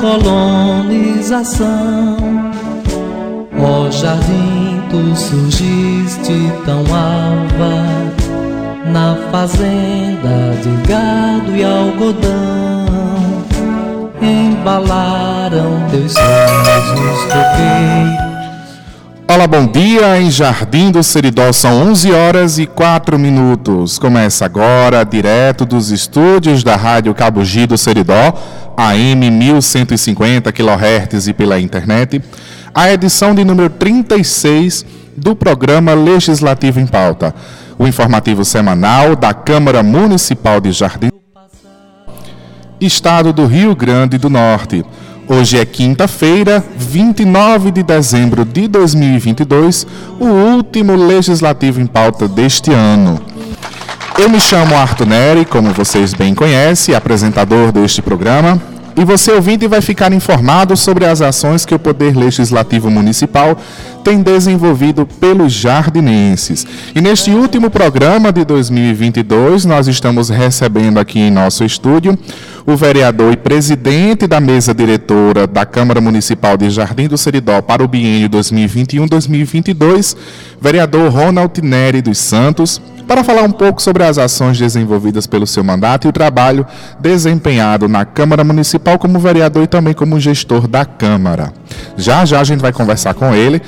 Colonização, 0.00 1.68
ó 3.60 3.90
jardim 3.90 4.80
tu 4.88 5.14
surgiste 5.14 6.50
tão 6.64 6.80
alva, 6.80 7.84
na 8.86 9.14
fazenda 9.30 10.56
de 10.62 10.70
gado 10.88 11.54
e 11.54 11.62
algodão, 11.62 13.44
embalaram 14.22 15.86
teus 15.90 16.12
sonhos 16.12 16.90
os 16.92 17.22
coqueiros. 17.24 18.29
Olá, 19.32 19.46
bom 19.46 19.64
dia. 19.64 20.20
Em 20.20 20.28
Jardim 20.28 20.90
do 20.90 21.04
Seridó 21.04 21.52
são 21.52 21.88
11 21.90 22.10
horas 22.10 22.58
e 22.58 22.66
4 22.66 23.16
minutos. 23.16 23.96
Começa 23.96 24.44
agora, 24.44 25.04
direto 25.04 25.64
dos 25.64 25.92
estúdios 25.92 26.64
da 26.64 26.74
Rádio 26.74 27.14
Cabugi 27.14 27.64
do 27.64 27.78
Seridó, 27.78 28.36
AM 28.76 29.30
1150 29.30 30.50
kHz 30.50 31.28
e 31.28 31.32
pela 31.32 31.60
internet, 31.60 32.20
a 32.74 32.90
edição 32.90 33.32
de 33.32 33.44
número 33.44 33.70
36 33.70 34.84
do 35.16 35.36
programa 35.36 35.94
Legislativo 35.94 36.80
em 36.80 36.86
Pauta, 36.88 37.32
o 37.78 37.86
informativo 37.86 38.44
semanal 38.44 39.14
da 39.14 39.32
Câmara 39.32 39.80
Municipal 39.80 40.60
de 40.60 40.72
Jardim, 40.72 41.10
Estado 42.80 43.32
do 43.32 43.46
Rio 43.46 43.76
Grande 43.76 44.18
do 44.18 44.28
Norte. 44.28 44.84
Hoje 45.32 45.60
é 45.60 45.64
quinta-feira, 45.64 46.60
29 46.76 47.70
de 47.70 47.84
dezembro 47.84 48.44
de 48.44 48.66
2022, 48.66 49.86
o 50.18 50.24
último 50.24 50.96
legislativo 50.96 51.80
em 51.80 51.86
pauta 51.86 52.26
deste 52.26 52.72
ano. 52.72 53.22
Eu 54.18 54.28
me 54.28 54.40
chamo 54.40 54.74
Arthur 54.74 55.06
Neri, 55.06 55.44
como 55.44 55.72
vocês 55.72 56.12
bem 56.14 56.34
conhecem, 56.34 56.96
apresentador 56.96 57.70
deste 57.70 58.02
programa. 58.02 58.60
E 59.00 59.04
você, 59.04 59.32
ouvinte, 59.32 59.66
vai 59.66 59.80
ficar 59.80 60.12
informado 60.12 60.76
sobre 60.76 61.06
as 61.06 61.22
ações 61.22 61.64
que 61.64 61.74
o 61.74 61.78
Poder 61.78 62.14
Legislativo 62.14 62.90
Municipal 62.90 63.56
tem 64.04 64.20
desenvolvido 64.20 65.06
pelos 65.06 65.54
jardinenses. 65.54 66.66
E 66.94 67.00
neste 67.00 67.30
último 67.30 67.70
programa 67.70 68.30
de 68.30 68.44
2022, 68.44 69.64
nós 69.64 69.88
estamos 69.88 70.28
recebendo 70.28 70.98
aqui 70.98 71.18
em 71.18 71.30
nosso 71.30 71.64
estúdio 71.64 72.18
o 72.66 72.76
vereador 72.76 73.32
e 73.32 73.38
presidente 73.38 74.26
da 74.26 74.38
mesa 74.38 74.74
diretora 74.74 75.46
da 75.46 75.64
Câmara 75.64 75.98
Municipal 76.02 76.58
de 76.58 76.68
Jardim 76.68 77.08
do 77.08 77.16
Seridó 77.16 77.62
para 77.62 77.82
o 77.82 77.88
biênio 77.88 78.28
2021-2022, 78.28 80.14
vereador 80.60 81.10
Ronald 81.10 81.58
Neri 81.62 82.02
dos 82.02 82.18
Santos, 82.18 82.78
para 83.10 83.24
falar 83.24 83.42
um 83.42 83.50
pouco 83.50 83.82
sobre 83.82 84.04
as 84.04 84.18
ações 84.18 84.56
desenvolvidas 84.56 85.26
pelo 85.26 85.44
seu 85.44 85.64
mandato 85.64 86.06
e 86.06 86.08
o 86.08 86.12
trabalho 86.12 86.64
desempenhado 87.00 87.88
na 87.88 88.04
Câmara 88.04 88.44
Municipal 88.44 89.00
como 89.00 89.18
vereador 89.18 89.64
e 89.64 89.66
também 89.66 89.92
como 89.92 90.20
gestor 90.20 90.68
da 90.68 90.84
Câmara. 90.84 91.52
Já 91.96 92.24
já 92.24 92.38
a 92.38 92.44
gente 92.44 92.60
vai 92.60 92.72
conversar 92.72 93.14
com 93.14 93.34
ele. 93.34 93.60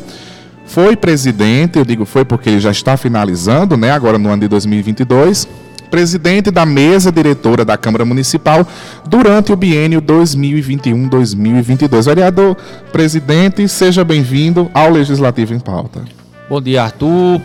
foi 0.65 0.95
presidente, 0.95 1.77
eu 1.77 1.83
digo 1.83 2.05
foi 2.05 2.23
porque 2.23 2.49
ele 2.49 2.61
já 2.61 2.71
está 2.71 2.95
finalizando, 2.95 3.75
né, 3.75 3.91
agora 3.91 4.17
no 4.17 4.29
ano 4.29 4.43
de 4.43 4.47
2022, 4.47 5.45
presidente 5.85 6.51
da 6.51 6.65
mesa 6.65 7.11
diretora 7.11 7.63
da 7.63 7.77
Câmara 7.77 8.05
Municipal 8.05 8.67
durante 9.07 9.51
o 9.51 9.55
biênio 9.55 10.01
2021-2022. 10.01 12.05
Vereador, 12.05 12.55
presidente, 12.91 13.67
seja 13.67 14.03
bem-vindo 14.03 14.69
ao 14.73 14.89
Legislativo 14.89 15.53
em 15.53 15.59
Pauta. 15.59 16.03
Bom 16.49 16.61
dia, 16.61 16.83
Arthur. 16.83 17.41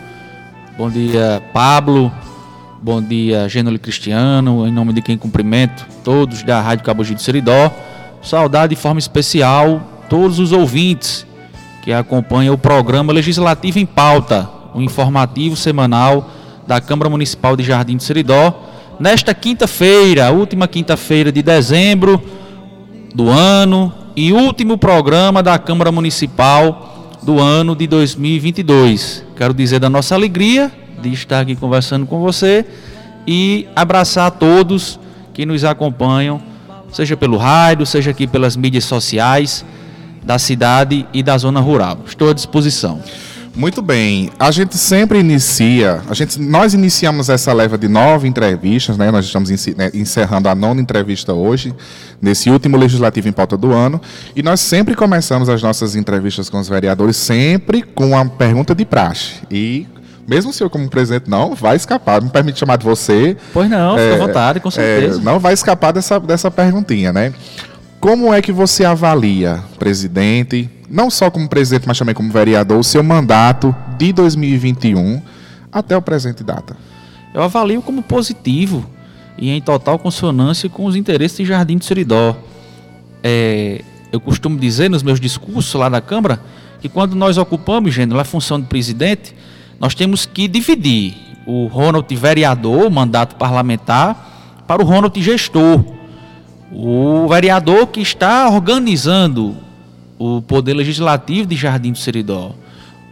Bom 0.77 0.89
dia, 0.89 1.41
Pablo. 1.53 2.11
Bom 2.81 3.01
dia, 3.01 3.47
Gênero 3.47 3.77
Cristiano. 3.77 4.67
Em 4.67 4.71
nome 4.71 4.93
de 4.93 5.01
quem 5.01 5.17
cumprimento 5.17 5.85
todos 6.03 6.43
da 6.43 6.59
Rádio 6.59 6.83
Cabugi 6.83 7.13
do 7.13 7.21
Seridó. 7.21 7.71
Saudade 8.21 8.75
de 8.75 8.81
forma 8.81 8.99
especial 8.99 9.81
todos 10.09 10.39
os 10.39 10.51
ouvintes 10.51 11.25
que 11.81 11.91
acompanham 11.91 12.53
o 12.53 12.57
programa 12.57 13.13
Legislativo 13.13 13.79
em 13.79 13.85
Pauta, 13.85 14.47
o 14.73 14.81
informativo 14.81 15.55
semanal 15.55 16.29
da 16.67 16.79
Câmara 16.81 17.09
Municipal 17.09 17.55
de 17.55 17.63
Jardim 17.63 17.97
do 17.97 18.03
Seridó. 18.03 18.53
Nesta 18.99 19.33
quinta-feira, 19.33 20.31
última 20.31 20.67
quinta-feira 20.67 21.31
de 21.31 21.41
dezembro 21.41 22.21
do 23.13 23.29
ano 23.29 23.93
e 24.15 24.31
último 24.31 24.77
programa 24.77 25.41
da 25.41 25.57
Câmara 25.57 25.91
Municipal 25.91 27.09
do 27.21 27.39
ano 27.39 27.75
de 27.75 27.87
2022. 27.87 29.23
Quero 29.35 29.53
dizer 29.53 29.79
da 29.79 29.89
nossa 29.89 30.15
alegria 30.15 30.71
de 31.01 31.11
estar 31.11 31.41
aqui 31.41 31.55
conversando 31.55 32.05
com 32.05 32.19
você 32.19 32.65
e 33.27 33.67
abraçar 33.75 34.27
a 34.27 34.31
todos 34.31 34.99
que 35.33 35.45
nos 35.45 35.63
acompanham, 35.63 36.41
seja 36.91 37.15
pelo 37.15 37.37
rádio, 37.37 37.85
seja 37.85 38.11
aqui 38.11 38.27
pelas 38.27 38.55
mídias 38.55 38.85
sociais 38.85 39.65
da 40.23 40.37
cidade 40.37 41.05
e 41.13 41.23
da 41.23 41.37
zona 41.37 41.59
rural. 41.59 41.99
Estou 42.05 42.29
à 42.29 42.33
disposição. 42.33 43.01
Muito 43.55 43.81
bem. 43.81 44.29
A 44.39 44.49
gente 44.49 44.77
sempre 44.77 45.19
inicia, 45.19 46.01
a 46.09 46.13
gente, 46.13 46.39
nós 46.39 46.73
iniciamos 46.73 47.29
essa 47.29 47.51
leva 47.51 47.77
de 47.77 47.87
nove 47.87 48.27
entrevistas, 48.27 48.97
né? 48.97 49.11
Nós 49.11 49.25
estamos 49.25 49.49
né, 49.49 49.91
encerrando 49.93 50.47
a 50.47 50.55
nona 50.55 50.79
entrevista 50.79 51.33
hoje, 51.33 51.73
nesse 52.21 52.49
último 52.49 52.77
legislativo 52.77 53.27
em 53.27 53.31
pauta 53.31 53.57
do 53.57 53.73
ano, 53.73 53.99
e 54.35 54.41
nós 54.41 54.61
sempre 54.61 54.95
começamos 54.95 55.49
as 55.49 55.61
nossas 55.61 55.95
entrevistas 55.95 56.49
com 56.49 56.59
os 56.59 56.69
vereadores 56.69 57.17
sempre 57.17 57.81
com 57.81 58.17
a 58.17 58.23
pergunta 58.25 58.73
de 58.73 58.85
praxe. 58.85 59.35
E 59.49 59.85
mesmo 60.27 60.51
o 60.51 60.53
senhor 60.53 60.69
como 60.69 60.89
presidente 60.89 61.29
não 61.29 61.53
vai 61.53 61.75
escapar, 61.75 62.21
me 62.21 62.29
permite 62.29 62.59
chamar 62.59 62.77
de 62.77 62.85
você. 62.85 63.35
Pois 63.51 63.69
não, 63.69 63.97
é, 63.97 64.11
fica 64.11 64.23
à 64.23 64.27
vontade, 64.27 64.59
com 64.61 64.71
certeza. 64.71 65.19
É, 65.19 65.23
não 65.23 65.39
vai 65.39 65.53
escapar 65.53 65.91
dessa, 65.91 66.19
dessa 66.19 66.49
perguntinha, 66.49 67.11
né? 67.11 67.33
Como 67.99 68.33
é 68.33 68.41
que 68.41 68.51
você 68.51 68.85
avalia, 68.85 69.59
presidente, 69.77 70.69
não 70.91 71.09
só 71.09 71.31
como 71.31 71.47
presidente, 71.47 71.87
mas 71.87 71.97
também 71.97 72.13
como 72.13 72.31
vereador, 72.31 72.77
o 72.77 72.83
seu 72.83 73.01
mandato 73.01 73.73
de 73.97 74.11
2021 74.11 75.21
até 75.71 75.95
o 75.95 76.01
presente 76.01 76.43
data? 76.43 76.75
Eu 77.33 77.41
avalio 77.41 77.81
como 77.81 78.03
positivo 78.03 78.85
e 79.37 79.49
em 79.49 79.61
total 79.61 79.97
consonância 79.97 80.69
com 80.69 80.85
os 80.85 80.95
interesses 80.95 81.37
de 81.37 81.45
Jardim 81.45 81.77
do 81.77 81.85
Seridó. 81.85 82.35
É, 83.23 83.81
eu 84.11 84.19
costumo 84.19 84.59
dizer 84.59 84.89
nos 84.89 85.01
meus 85.01 85.19
discursos 85.19 85.73
lá 85.73 85.89
na 85.89 86.01
Câmara 86.01 86.41
que 86.81 86.89
quando 86.89 87.15
nós 87.15 87.37
ocupamos, 87.37 87.93
Gênero, 87.93 88.19
a 88.19 88.25
função 88.25 88.59
de 88.59 88.67
presidente, 88.67 89.33
nós 89.79 89.95
temos 89.95 90.25
que 90.25 90.47
dividir 90.47 91.15
o 91.45 91.67
Ronald 91.67 92.13
vereador, 92.15 92.87
o 92.87 92.91
mandato 92.91 93.35
parlamentar, 93.35 94.63
para 94.67 94.81
o 94.81 94.85
Ronald 94.85 95.19
gestor. 95.21 95.83
O 96.71 97.27
vereador 97.29 97.87
que 97.87 98.01
está 98.01 98.49
organizando 98.49 99.55
o 100.23 100.39
poder 100.39 100.75
legislativo 100.75 101.47
de 101.47 101.55
Jardim 101.55 101.91
do 101.91 101.97
Seridó, 101.97 102.51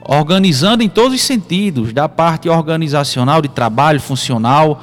organizando 0.08 0.84
em 0.84 0.90
todos 0.90 1.16
os 1.16 1.22
sentidos, 1.24 1.92
da 1.92 2.08
parte 2.08 2.48
organizacional, 2.48 3.42
de 3.42 3.48
trabalho 3.48 4.00
funcional, 4.00 4.80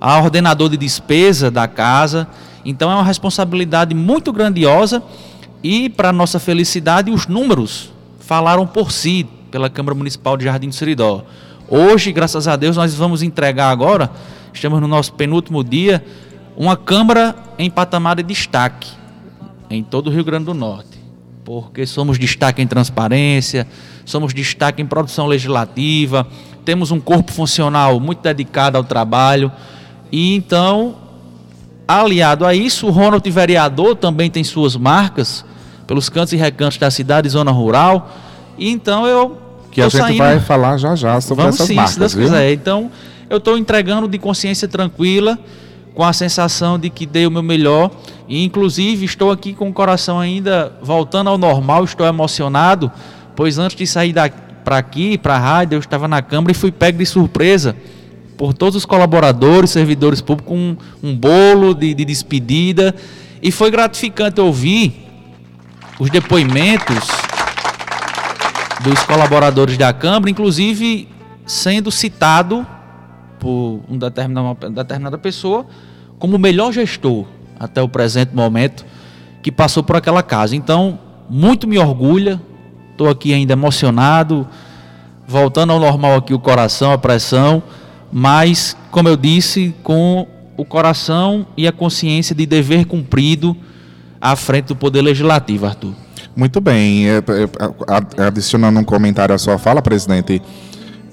a 0.00 0.18
ordenador 0.18 0.70
de 0.70 0.78
despesa 0.78 1.50
da 1.50 1.68
casa. 1.68 2.26
Então 2.64 2.90
é 2.90 2.94
uma 2.94 3.04
responsabilidade 3.04 3.94
muito 3.94 4.32
grandiosa 4.32 5.02
e, 5.62 5.90
para 5.90 6.10
nossa 6.10 6.38
felicidade, 6.38 7.10
os 7.10 7.26
números 7.26 7.92
falaram 8.18 8.66
por 8.66 8.90
si 8.90 9.26
pela 9.50 9.68
Câmara 9.68 9.94
Municipal 9.94 10.38
de 10.38 10.44
Jardim 10.44 10.70
do 10.70 10.74
Seridó. 10.74 11.22
Hoje, 11.68 12.12
graças 12.12 12.48
a 12.48 12.56
Deus, 12.56 12.78
nós 12.78 12.94
vamos 12.94 13.22
entregar 13.22 13.68
agora, 13.68 14.10
estamos 14.54 14.80
no 14.80 14.88
nosso 14.88 15.12
penúltimo 15.12 15.62
dia, 15.62 16.02
uma 16.56 16.78
Câmara 16.78 17.36
em 17.58 17.70
patamar 17.70 18.16
de 18.16 18.22
destaque 18.22 18.88
em 19.68 19.82
todo 19.82 20.06
o 20.06 20.10
Rio 20.10 20.24
Grande 20.24 20.46
do 20.46 20.54
Norte. 20.54 20.97
Porque 21.48 21.86
somos 21.86 22.18
destaque 22.18 22.60
em 22.60 22.66
transparência, 22.66 23.66
somos 24.04 24.34
destaque 24.34 24.82
em 24.82 24.86
produção 24.86 25.26
legislativa, 25.26 26.26
temos 26.62 26.90
um 26.90 27.00
corpo 27.00 27.32
funcional 27.32 27.98
muito 27.98 28.20
dedicado 28.20 28.76
ao 28.76 28.84
trabalho. 28.84 29.50
E 30.12 30.36
então, 30.36 30.96
aliado 31.88 32.44
a 32.44 32.54
isso, 32.54 32.86
o 32.86 32.90
Ronald 32.90 33.26
vereador 33.30 33.96
também 33.96 34.30
tem 34.30 34.44
suas 34.44 34.76
marcas 34.76 35.42
pelos 35.86 36.10
cantos 36.10 36.34
e 36.34 36.36
recantos 36.36 36.76
da 36.76 36.90
cidade 36.90 37.26
zona 37.30 37.50
rural. 37.50 38.14
E 38.58 38.70
então 38.70 39.06
eu. 39.06 39.38
Que 39.70 39.80
a 39.80 39.88
gente 39.88 40.02
saindo... 40.02 40.18
vai 40.18 40.40
falar 40.40 40.76
já 40.76 40.94
já 40.94 41.18
sobre 41.18 41.44
Vamos 41.44 41.56
essas 41.56 41.66
sim, 41.66 41.76
marcas. 41.76 41.94
Se 41.94 41.98
Deus 41.98 42.12
viu? 42.12 42.24
quiser. 42.24 42.52
Então, 42.52 42.90
eu 43.30 43.38
estou 43.38 43.56
entregando 43.56 44.06
de 44.06 44.18
consciência 44.18 44.68
tranquila, 44.68 45.38
com 45.98 46.04
a 46.04 46.12
sensação 46.12 46.78
de 46.78 46.90
que 46.90 47.04
dei 47.04 47.26
o 47.26 47.30
meu 47.30 47.42
melhor. 47.42 47.90
E, 48.28 48.44
inclusive, 48.44 49.04
estou 49.04 49.32
aqui 49.32 49.52
com 49.52 49.68
o 49.68 49.72
coração 49.72 50.20
ainda 50.20 50.72
voltando 50.80 51.28
ao 51.28 51.36
normal, 51.36 51.82
estou 51.82 52.06
emocionado, 52.06 52.88
pois 53.34 53.58
antes 53.58 53.76
de 53.76 53.84
sair 53.84 54.14
para 54.64 54.78
aqui, 54.78 55.18
para 55.18 55.34
a 55.34 55.38
rádio, 55.40 55.74
eu 55.74 55.80
estava 55.80 56.06
na 56.06 56.22
Câmara 56.22 56.52
e 56.52 56.54
fui 56.54 56.70
pego 56.70 56.98
de 56.98 57.04
surpresa 57.04 57.74
por 58.36 58.54
todos 58.54 58.76
os 58.76 58.86
colaboradores, 58.86 59.70
servidores 59.70 60.20
públicos, 60.20 60.56
um, 60.56 60.76
um 61.02 61.16
bolo 61.16 61.74
de, 61.74 61.92
de 61.94 62.04
despedida. 62.04 62.94
E 63.42 63.50
foi 63.50 63.68
gratificante 63.68 64.40
ouvir 64.40 65.04
os 65.98 66.10
depoimentos 66.10 67.08
dos 68.84 69.02
colaboradores 69.02 69.76
da 69.76 69.92
Câmara, 69.92 70.30
inclusive 70.30 71.08
sendo 71.44 71.90
citado 71.90 72.64
por 73.38 73.80
um 73.88 73.96
uma 73.96 74.54
determinada 74.70 75.18
pessoa 75.18 75.66
como 76.18 76.36
o 76.36 76.38
melhor 76.38 76.72
gestor 76.72 77.26
até 77.58 77.82
o 77.82 77.88
presente 77.88 78.34
momento 78.34 78.84
que 79.42 79.50
passou 79.50 79.82
por 79.82 79.96
aquela 79.96 80.22
casa. 80.22 80.54
Então, 80.56 80.98
muito 81.28 81.66
me 81.66 81.78
orgulha, 81.78 82.40
estou 82.90 83.08
aqui 83.08 83.32
ainda 83.32 83.52
emocionado, 83.52 84.46
voltando 85.26 85.72
ao 85.72 85.80
normal 85.80 86.16
aqui 86.16 86.34
o 86.34 86.38
coração, 86.38 86.92
a 86.92 86.98
pressão, 86.98 87.62
mas, 88.12 88.76
como 88.90 89.08
eu 89.08 89.16
disse, 89.16 89.74
com 89.82 90.26
o 90.56 90.64
coração 90.64 91.46
e 91.56 91.68
a 91.68 91.72
consciência 91.72 92.34
de 92.34 92.46
dever 92.46 92.86
cumprido 92.86 93.56
à 94.20 94.34
frente 94.34 94.66
do 94.66 94.76
Poder 94.76 95.02
Legislativo, 95.02 95.66
Arthur. 95.66 95.94
Muito 96.34 96.60
bem. 96.60 97.08
É, 97.08 97.18
é, 97.18 98.26
adicionando 98.26 98.78
um 98.80 98.84
comentário 98.84 99.34
à 99.34 99.38
sua 99.38 99.58
fala, 99.58 99.82
presidente, 99.82 100.40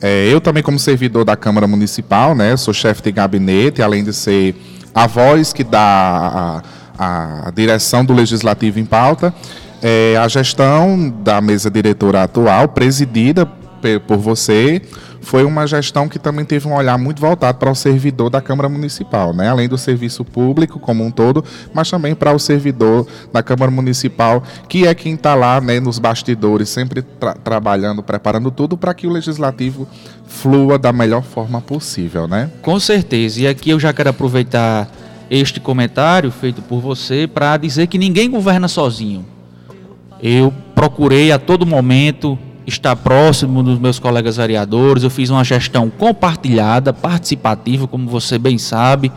é, 0.01 0.27
eu 0.31 0.42
também, 0.42 0.62
como 0.62 0.77
servidor 0.77 1.24
da 1.24 1.36
Câmara 1.36 1.68
Municipal, 1.68 2.36
né, 2.36 2.56
sou 2.57 2.74
chefe 2.74 3.01
de 3.01 3.12
gabinete, 3.12 3.81
além 3.81 4.03
de 4.03 4.13
ser 4.13 4.56
a 4.94 5.07
voz 5.07 5.53
que 5.53 5.63
dá 5.63 6.62
a, 6.97 7.47
a 7.47 7.51
direção 7.51 8.03
do 8.03 8.13
Legislativo 8.13 8.80
em 8.80 8.86
pauta, 8.86 9.33
é, 9.81 10.15
a 10.18 10.27
gestão 10.27 11.13
da 11.24 11.42
mesa 11.42 11.69
diretora 11.69 12.24
atual, 12.24 12.69
presidida 12.69 13.45
por 14.07 14.18
você, 14.18 14.81
foi 15.25 15.44
uma 15.44 15.66
gestão 15.66 16.07
que 16.07 16.19
também 16.19 16.45
teve 16.45 16.68
um 16.68 16.75
olhar 16.75 17.00
muito 17.00 17.19
voltado 17.19 17.57
para 17.57 17.72
o 17.72 17.74
servidor 17.74 18.30
da 18.30 18.39
Câmara 18.39 18.69
Municipal, 18.69 19.33
né? 19.33 19.50
além 19.50 19.68
do 19.68 19.75
serviço 19.75 20.24
público 20.24 20.80
como 20.80 21.04
um 21.04 21.10
todo, 21.10 21.44
mas 21.74 21.89
também 21.89 22.13
para 22.13 22.31
o 22.31 22.38
servidor 22.38 23.07
da 23.33 23.42
Câmara 23.42 23.72
Municipal, 23.72 24.44
que 24.69 24.86
é 24.86 24.94
quem 24.94 25.16
está 25.16 25.33
lá 25.33 25.60
né, 25.60 25.80
nos 25.80 25.98
bastidores, 25.98 26.69
sempre 26.69 27.01
tra 27.01 27.33
trabalhando, 27.33 28.04
preparando 28.04 28.51
tudo 28.51 28.77
para 28.77 28.94
que 28.94 29.07
o 29.07 29.10
legislativo 29.10 29.88
flua 30.27 30.77
da 30.77 30.94
melhor 30.94 31.24
forma 31.24 31.60
possível. 31.60 32.28
Né? 32.28 32.51
Com 32.62 32.80
certeza. 32.80 33.42
E 33.42 33.48
aqui 33.48 33.71
eu 33.71 33.80
já 33.80 33.92
quero 33.92 34.12
aproveitar 34.12 34.88
este 35.28 35.60
comentário 35.60 36.30
feito 36.30 36.62
por 36.62 36.80
você 36.80 37.28
para 37.28 37.57
dizer 37.57 37.88
que 37.88 37.98
ninguém 37.98 38.30
governa 38.30 38.68
sozinho. 38.68 39.25
Eu 40.21 40.54
procurei 40.75 41.31
a 41.31 41.39
todo 41.39 41.66
momento 41.66 42.38
estar 42.65 42.95
próximo 42.95 43.62
dos 43.62 43.79
meus 43.79 44.00
colegas 44.00 44.38
vereadores. 44.38 45.03
Eu 45.03 45.09
fiz 45.09 45.29
uma 45.29 45.44
gestão 45.44 45.89
compartilhada, 45.89 46.91
participativa, 46.94 47.88
como 47.88 48.09
você 48.09 48.38
bem 48.38 48.57
sabe. 48.57 49.12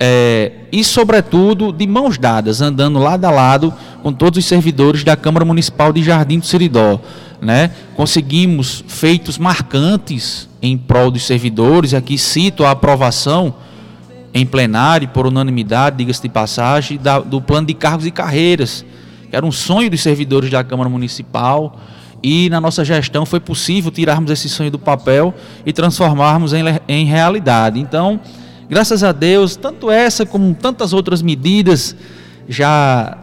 É, 0.00 0.52
e, 0.72 0.82
sobretudo, 0.82 1.72
de 1.72 1.86
mãos 1.86 2.18
dadas, 2.18 2.60
andando 2.60 2.98
lado 2.98 3.24
a 3.24 3.30
lado 3.30 3.72
com 4.02 4.12
todos 4.12 4.38
os 4.38 4.44
servidores 4.44 5.04
da 5.04 5.16
Câmara 5.16 5.44
Municipal 5.44 5.92
de 5.92 6.02
Jardim 6.02 6.38
do 6.38 6.46
Seridó. 6.46 7.00
Né? 7.40 7.70
Conseguimos 7.94 8.84
feitos 8.88 9.38
marcantes 9.38 10.48
em 10.60 10.76
prol 10.76 11.10
dos 11.10 11.24
servidores. 11.24 11.94
Aqui 11.94 12.18
cito 12.18 12.64
a 12.64 12.70
aprovação 12.72 13.54
em 14.34 14.46
plenário, 14.46 15.08
por 15.08 15.26
unanimidade, 15.26 15.98
diga-se 15.98 16.22
de 16.22 16.28
passagem, 16.28 16.98
da, 16.98 17.20
do 17.20 17.40
plano 17.40 17.66
de 17.66 17.74
cargos 17.74 18.06
e 18.06 18.10
carreiras, 18.10 18.84
que 19.28 19.36
era 19.36 19.44
um 19.44 19.52
sonho 19.52 19.90
dos 19.90 20.00
servidores 20.00 20.50
da 20.50 20.64
Câmara 20.64 20.88
Municipal 20.88 21.78
e 22.22 22.48
na 22.50 22.60
nossa 22.60 22.84
gestão 22.84 23.26
foi 23.26 23.40
possível 23.40 23.90
tirarmos 23.90 24.30
esse 24.30 24.48
sonho 24.48 24.70
do 24.70 24.78
papel 24.78 25.34
e 25.66 25.72
transformarmos 25.72 26.52
em, 26.52 26.62
em 26.86 27.04
realidade. 27.04 27.80
Então, 27.80 28.20
graças 28.68 29.02
a 29.02 29.12
Deus, 29.12 29.56
tanto 29.56 29.90
essa 29.90 30.24
como 30.24 30.54
tantas 30.54 30.92
outras 30.92 31.20
medidas 31.22 31.96
já 32.48 33.18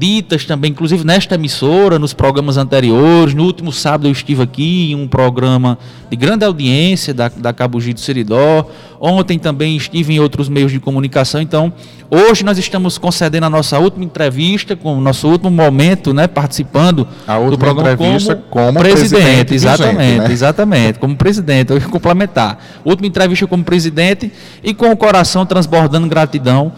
ditas 0.00 0.46
também, 0.46 0.70
inclusive 0.70 1.04
nesta 1.04 1.34
emissora, 1.34 1.98
nos 1.98 2.14
programas 2.14 2.56
anteriores. 2.56 3.34
No 3.34 3.44
último 3.44 3.70
sábado 3.70 4.08
eu 4.08 4.12
estive 4.12 4.42
aqui 4.42 4.92
em 4.92 4.94
um 4.94 5.06
programa 5.06 5.76
de 6.08 6.16
grande 6.16 6.42
audiência 6.42 7.12
da, 7.12 7.28
da 7.28 7.52
Cabugi 7.52 7.92
do 7.92 8.00
Seridó. 8.00 8.66
Ontem 8.98 9.38
também 9.38 9.76
estive 9.76 10.14
em 10.14 10.18
outros 10.18 10.48
meios 10.48 10.72
de 10.72 10.80
comunicação. 10.80 11.40
Então, 11.42 11.70
hoje 12.10 12.42
nós 12.42 12.56
estamos 12.56 12.96
concedendo 12.96 13.44
a 13.44 13.50
nossa 13.50 13.78
última 13.78 14.04
entrevista, 14.06 14.74
com 14.74 14.96
o 14.96 15.00
nosso 15.02 15.28
último 15.28 15.50
momento, 15.50 16.14
né, 16.14 16.26
participando 16.26 17.06
do 17.50 17.58
programa 17.58 17.92
entrevista 17.92 18.36
como, 18.36 18.68
como 18.68 18.80
presidente. 18.80 19.20
presidente 19.20 19.54
exatamente, 19.54 20.18
né? 20.18 20.32
exatamente, 20.32 20.98
como 20.98 21.14
presidente. 21.14 21.72
Eu 21.72 21.80
complementar. 21.90 22.58
Última 22.86 23.06
entrevista 23.06 23.46
como 23.46 23.62
presidente 23.62 24.32
e 24.64 24.72
com 24.72 24.90
o 24.90 24.96
coração 24.96 25.44
transbordando 25.44 26.08
gratidão 26.08 26.72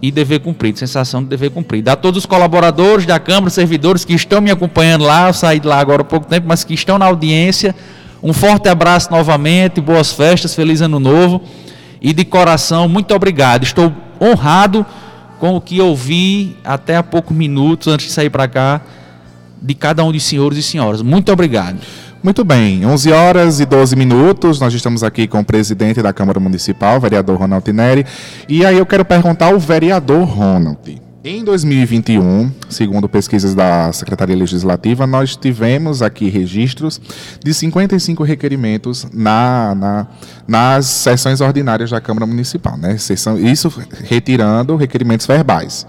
e 0.00 0.10
dever 0.10 0.40
cumprido, 0.40 0.78
sensação 0.78 1.22
de 1.22 1.28
dever 1.28 1.50
cumprido. 1.50 1.90
A 1.90 1.96
todos 1.96 2.18
os 2.18 2.26
colaboradores 2.26 3.06
da 3.06 3.18
Câmara, 3.18 3.50
servidores 3.50 4.04
que 4.04 4.14
estão 4.14 4.40
me 4.40 4.50
acompanhando 4.50 5.04
lá, 5.04 5.28
eu 5.28 5.32
saí 5.32 5.58
de 5.58 5.66
lá 5.66 5.78
agora 5.78 6.02
há 6.02 6.04
pouco 6.04 6.26
tempo, 6.26 6.46
mas 6.48 6.64
que 6.64 6.74
estão 6.74 6.98
na 6.98 7.06
audiência, 7.06 7.74
um 8.22 8.32
forte 8.32 8.68
abraço 8.68 9.10
novamente, 9.10 9.80
boas 9.80 10.12
festas, 10.12 10.54
feliz 10.54 10.80
ano 10.80 11.00
novo 11.00 11.42
e 12.00 12.12
de 12.12 12.24
coração, 12.24 12.88
muito 12.88 13.14
obrigado. 13.14 13.62
Estou 13.62 13.92
honrado 14.20 14.84
com 15.38 15.56
o 15.56 15.60
que 15.60 15.80
ouvi 15.80 16.56
até 16.64 16.96
há 16.96 17.02
poucos 17.02 17.36
minutos 17.36 17.88
antes 17.88 18.06
de 18.06 18.12
sair 18.12 18.30
para 18.30 18.48
cá 18.48 18.80
de 19.60 19.74
cada 19.74 20.04
um 20.04 20.12
dos 20.12 20.22
senhores 20.22 20.58
e 20.58 20.62
senhoras. 20.62 21.02
Muito 21.02 21.32
obrigado. 21.32 21.78
Muito 22.22 22.44
bem, 22.44 22.84
11 22.84 23.12
horas 23.12 23.60
e 23.60 23.66
12 23.66 23.94
minutos, 23.94 24.58
nós 24.58 24.74
estamos 24.74 25.04
aqui 25.04 25.28
com 25.28 25.40
o 25.40 25.44
presidente 25.44 26.02
da 26.02 26.12
Câmara 26.12 26.40
Municipal, 26.40 27.00
vereador 27.00 27.38
Ronald 27.38 27.64
Tineri, 27.64 28.04
e 28.48 28.64
aí 28.64 28.76
eu 28.78 28.86
quero 28.86 29.04
perguntar 29.04 29.46
ao 29.46 29.60
vereador 29.60 30.24
Ronald. 30.24 31.06
Em 31.28 31.42
2021, 31.42 32.52
segundo 32.68 33.08
pesquisas 33.08 33.52
da 33.52 33.92
Secretaria 33.92 34.36
Legislativa, 34.36 35.08
nós 35.08 35.34
tivemos 35.34 36.00
aqui 36.00 36.28
registros 36.28 37.00
de 37.42 37.52
55 37.52 38.22
requerimentos 38.22 39.04
na, 39.12 39.74
na, 39.74 40.06
nas 40.46 40.86
sessões 40.86 41.40
ordinárias 41.40 41.90
da 41.90 42.00
Câmara 42.00 42.26
Municipal, 42.26 42.76
né? 42.76 42.96
Isso 43.40 43.74
retirando 44.04 44.76
requerimentos 44.76 45.26
verbais. 45.26 45.84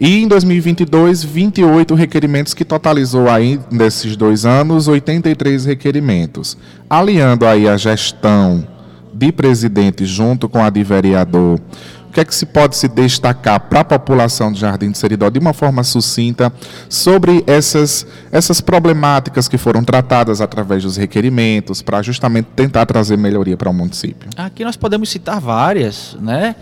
E 0.00 0.22
em 0.22 0.28
2022, 0.28 1.24
28 1.24 1.94
requerimentos, 1.94 2.54
que 2.54 2.64
totalizou 2.64 3.28
aí, 3.28 3.58
nesses 3.70 4.16
dois 4.16 4.46
anos, 4.46 4.86
83 4.86 5.64
requerimentos. 5.64 6.56
Aliando 6.88 7.44
aí 7.44 7.68
a 7.68 7.76
gestão 7.76 8.66
de 9.12 9.32
presidente 9.32 10.06
junto 10.06 10.48
com 10.48 10.62
a 10.62 10.70
de 10.70 10.84
vereador, 10.84 11.60
o 12.08 12.12
que 12.12 12.20
é 12.20 12.24
que 12.24 12.34
se 12.34 12.46
pode 12.46 12.76
se 12.76 12.86
destacar 12.86 13.60
para 13.60 13.80
a 13.80 13.84
população 13.84 14.52
do 14.52 14.58
Jardim 14.58 14.90
do 14.90 14.96
Seridó 14.96 15.28
de 15.28 15.38
uma 15.40 15.52
forma 15.52 15.82
sucinta 15.82 16.52
sobre 16.88 17.42
essas, 17.46 18.06
essas 18.30 18.60
problemáticas 18.60 19.48
que 19.48 19.58
foram 19.58 19.82
tratadas 19.84 20.40
através 20.40 20.84
dos 20.84 20.96
requerimentos 20.96 21.82
para 21.82 22.00
justamente 22.00 22.46
tentar 22.54 22.86
trazer 22.86 23.18
melhoria 23.18 23.56
para 23.56 23.68
o 23.68 23.74
município? 23.74 24.30
Aqui 24.36 24.64
nós 24.64 24.76
podemos 24.76 25.10
citar 25.10 25.40
várias, 25.40 26.16
né? 26.20 26.54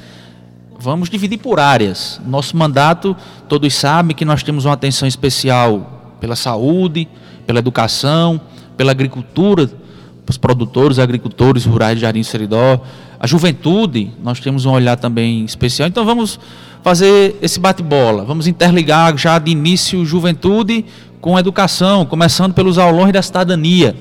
Vamos 0.79 1.09
dividir 1.09 1.39
por 1.39 1.59
áreas. 1.59 2.21
Nosso 2.27 2.57
mandato, 2.57 3.17
todos 3.49 3.75
sabem 3.75 4.15
que 4.15 4.25
nós 4.25 4.43
temos 4.43 4.65
uma 4.65 4.75
atenção 4.75 5.09
especial 5.09 6.17
pela 6.21 6.37
saúde, 6.37 7.09
pela 7.47 7.59
educação, 7.59 8.41
pela 8.77 8.91
agricultura, 8.91 9.71
os 10.29 10.37
produtores, 10.37 10.99
agricultores 10.99 11.65
rurais 11.65 11.97
de 11.97 12.03
Jardim 12.03 12.23
Seridó, 12.23 12.83
a 13.19 13.27
juventude, 13.27 14.11
nós 14.23 14.41
temos 14.41 14.67
um 14.67 14.71
olhar 14.71 14.97
também 14.97 15.45
especial. 15.45 15.89
Então 15.89 16.05
vamos 16.05 16.39
fazer 16.83 17.37
esse 17.41 17.59
bate-bola, 17.59 18.25
vamos 18.25 18.47
interligar 18.47 19.17
já 19.17 19.39
de 19.39 19.53
início 19.53 20.05
juventude 20.05 20.85
com 21.21 21.39
educação, 21.39 22.05
começando 22.05 22.53
pelos 22.53 22.77
aulões 22.77 23.13
da 23.13 23.23
cidadania, 23.23 23.97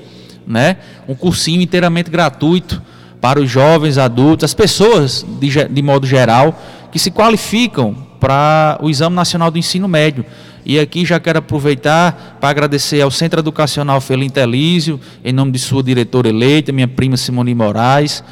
né? 0.45 0.77
Um 1.07 1.15
cursinho 1.15 1.61
inteiramente 1.61 2.09
gratuito 2.09 2.81
para 3.25 3.39
os 3.39 3.49
jovens, 3.49 3.97
adultos, 3.97 4.43
as 4.43 4.53
pessoas 4.53 5.25
de, 5.39 5.49
de 5.67 5.81
modo 5.81 6.05
geral 6.05 6.61
que 6.91 6.99
se 6.99 7.09
qualificam 7.09 7.95
para 8.19 8.77
o 8.79 8.87
Exame 8.87 9.15
Nacional 9.15 9.49
do 9.49 9.57
Ensino 9.57 9.87
Médio. 9.87 10.23
E 10.63 10.77
aqui 10.77 11.03
já 11.03 11.19
quero 11.19 11.39
aproveitar 11.39 12.37
para 12.39 12.49
agradecer 12.49 13.01
ao 13.01 13.09
Centro 13.09 13.39
Educacional 13.39 13.99
Felintelísio, 13.99 14.99
em 15.23 15.33
nome 15.33 15.53
de 15.53 15.57
sua 15.57 15.81
diretora 15.81 16.29
eleita, 16.29 16.71
minha 16.71 16.87
prima 16.87 17.17
Simone 17.17 17.55
Moraes, 17.55 18.23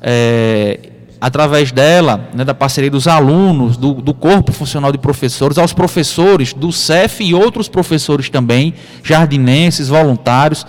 é, 0.00 0.90
através 1.20 1.70
dela, 1.70 2.28
né, 2.34 2.44
da 2.44 2.52
parceria 2.52 2.90
dos 2.90 3.06
alunos, 3.06 3.76
do, 3.76 3.94
do, 3.94 4.12
Corpo 4.12 4.50
Funcional 4.50 4.90
de 4.90 4.98
Professores, 4.98 5.56
aos 5.56 5.72
professores 5.72 6.52
do 6.52 6.72
CEF 6.72 7.22
e 7.22 7.32
outros 7.32 7.68
professores 7.68 8.28
também, 8.28 8.74
jardinenses, 9.04 9.86
voluntários, 9.86 10.66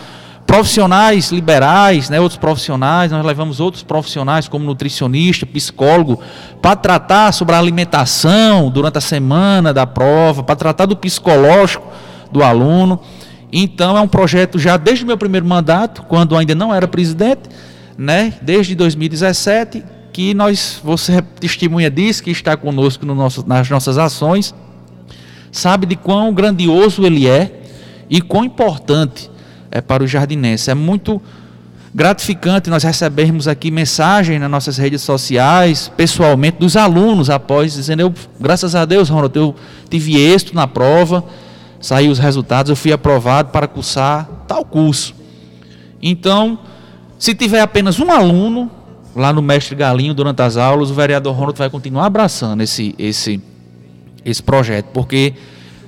profissionais 0.53 1.31
liberais, 1.31 2.11
né, 2.11 2.19
outros 2.19 2.37
profissionais, 2.37 3.11
nós 3.11 3.25
levamos 3.25 3.59
outros 3.59 3.81
profissionais 3.81 4.47
como 4.47 4.63
nutricionista, 4.63 5.47
psicólogo, 5.47 6.21
para 6.61 6.75
tratar 6.75 7.31
sobre 7.31 7.55
a 7.55 7.57
alimentação 7.57 8.69
durante 8.69 8.99
a 8.99 9.01
semana 9.01 9.73
da 9.73 9.87
prova, 9.87 10.43
para 10.43 10.55
tratar 10.55 10.85
do 10.85 10.95
psicológico 10.95 11.87
do 12.31 12.43
aluno. 12.43 12.99
Então 13.51 13.97
é 13.97 14.01
um 14.01 14.07
projeto 14.07 14.59
já 14.59 14.77
desde 14.77 15.03
o 15.03 15.07
meu 15.07 15.17
primeiro 15.17 15.43
mandato, 15.43 16.03
quando 16.03 16.37
ainda 16.37 16.53
não 16.53 16.71
era 16.71 16.87
presidente, 16.87 17.49
né, 17.97 18.35
desde 18.39 18.75
2017, 18.75 19.83
que 20.11 20.35
nós, 20.35 20.79
você 20.83 21.19
testemunha 21.39 21.89
disso, 21.89 22.21
que 22.21 22.29
está 22.29 22.55
conosco 22.55 23.07
no 23.07 23.15
nosso, 23.15 23.43
nas 23.47 23.67
nossas 23.71 23.97
ações, 23.97 24.53
sabe 25.51 25.87
de 25.87 25.95
quão 25.95 26.31
grandioso 26.31 27.03
ele 27.07 27.27
é 27.27 27.59
e 28.07 28.21
quão 28.21 28.45
importante 28.45 29.32
é, 29.73 29.81
para 29.81 30.03
os 30.03 30.11
jardinenses. 30.11 30.67
É 30.67 30.75
muito 30.75 31.19
gratificante 31.93 32.69
nós 32.69 32.83
recebermos 32.83 33.47
aqui 33.47 33.71
mensagens 33.71 34.39
nas 34.39 34.49
nossas 34.49 34.77
redes 34.77 35.01
sociais, 35.01 35.91
pessoalmente, 35.97 36.57
dos 36.59 36.77
alunos 36.77 37.29
após, 37.29 37.73
dizendo, 37.73 38.01
eu, 38.01 38.13
graças 38.39 38.75
a 38.75 38.85
Deus, 38.85 39.09
Ronald, 39.09 39.35
eu 39.35 39.55
tive 39.89 40.15
êxito 40.15 40.53
na 40.53 40.67
prova, 40.67 41.23
saiu 41.81 42.11
os 42.11 42.19
resultados, 42.19 42.69
eu 42.69 42.75
fui 42.75 42.93
aprovado 42.93 43.49
para 43.49 43.67
cursar 43.67 44.29
tal 44.47 44.63
curso. 44.63 45.15
Então, 45.99 46.59
se 47.17 47.33
tiver 47.33 47.61
apenas 47.61 47.99
um 47.99 48.11
aluno 48.11 48.69
lá 49.15 49.33
no 49.33 49.41
Mestre 49.41 49.75
Galinho 49.75 50.13
durante 50.13 50.41
as 50.41 50.55
aulas, 50.55 50.91
o 50.91 50.93
vereador 50.93 51.33
Ronald 51.33 51.57
vai 51.57 51.69
continuar 51.69 52.05
abraçando 52.05 52.61
esse, 52.61 52.93
esse, 52.99 53.41
esse 54.23 54.41
projeto, 54.41 54.87
porque 54.93 55.33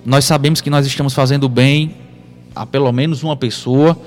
nós 0.04 0.25
sabemos 0.25 0.60
que 0.60 0.72
nós 0.72 0.88
estamos 0.88 1.13
fazendo 1.13 1.48
bem 1.48 2.05
a 2.56 2.66
pelo 2.66 2.92
menos 2.92 3.22
uma 3.22 3.36
pessoa, 3.36 3.98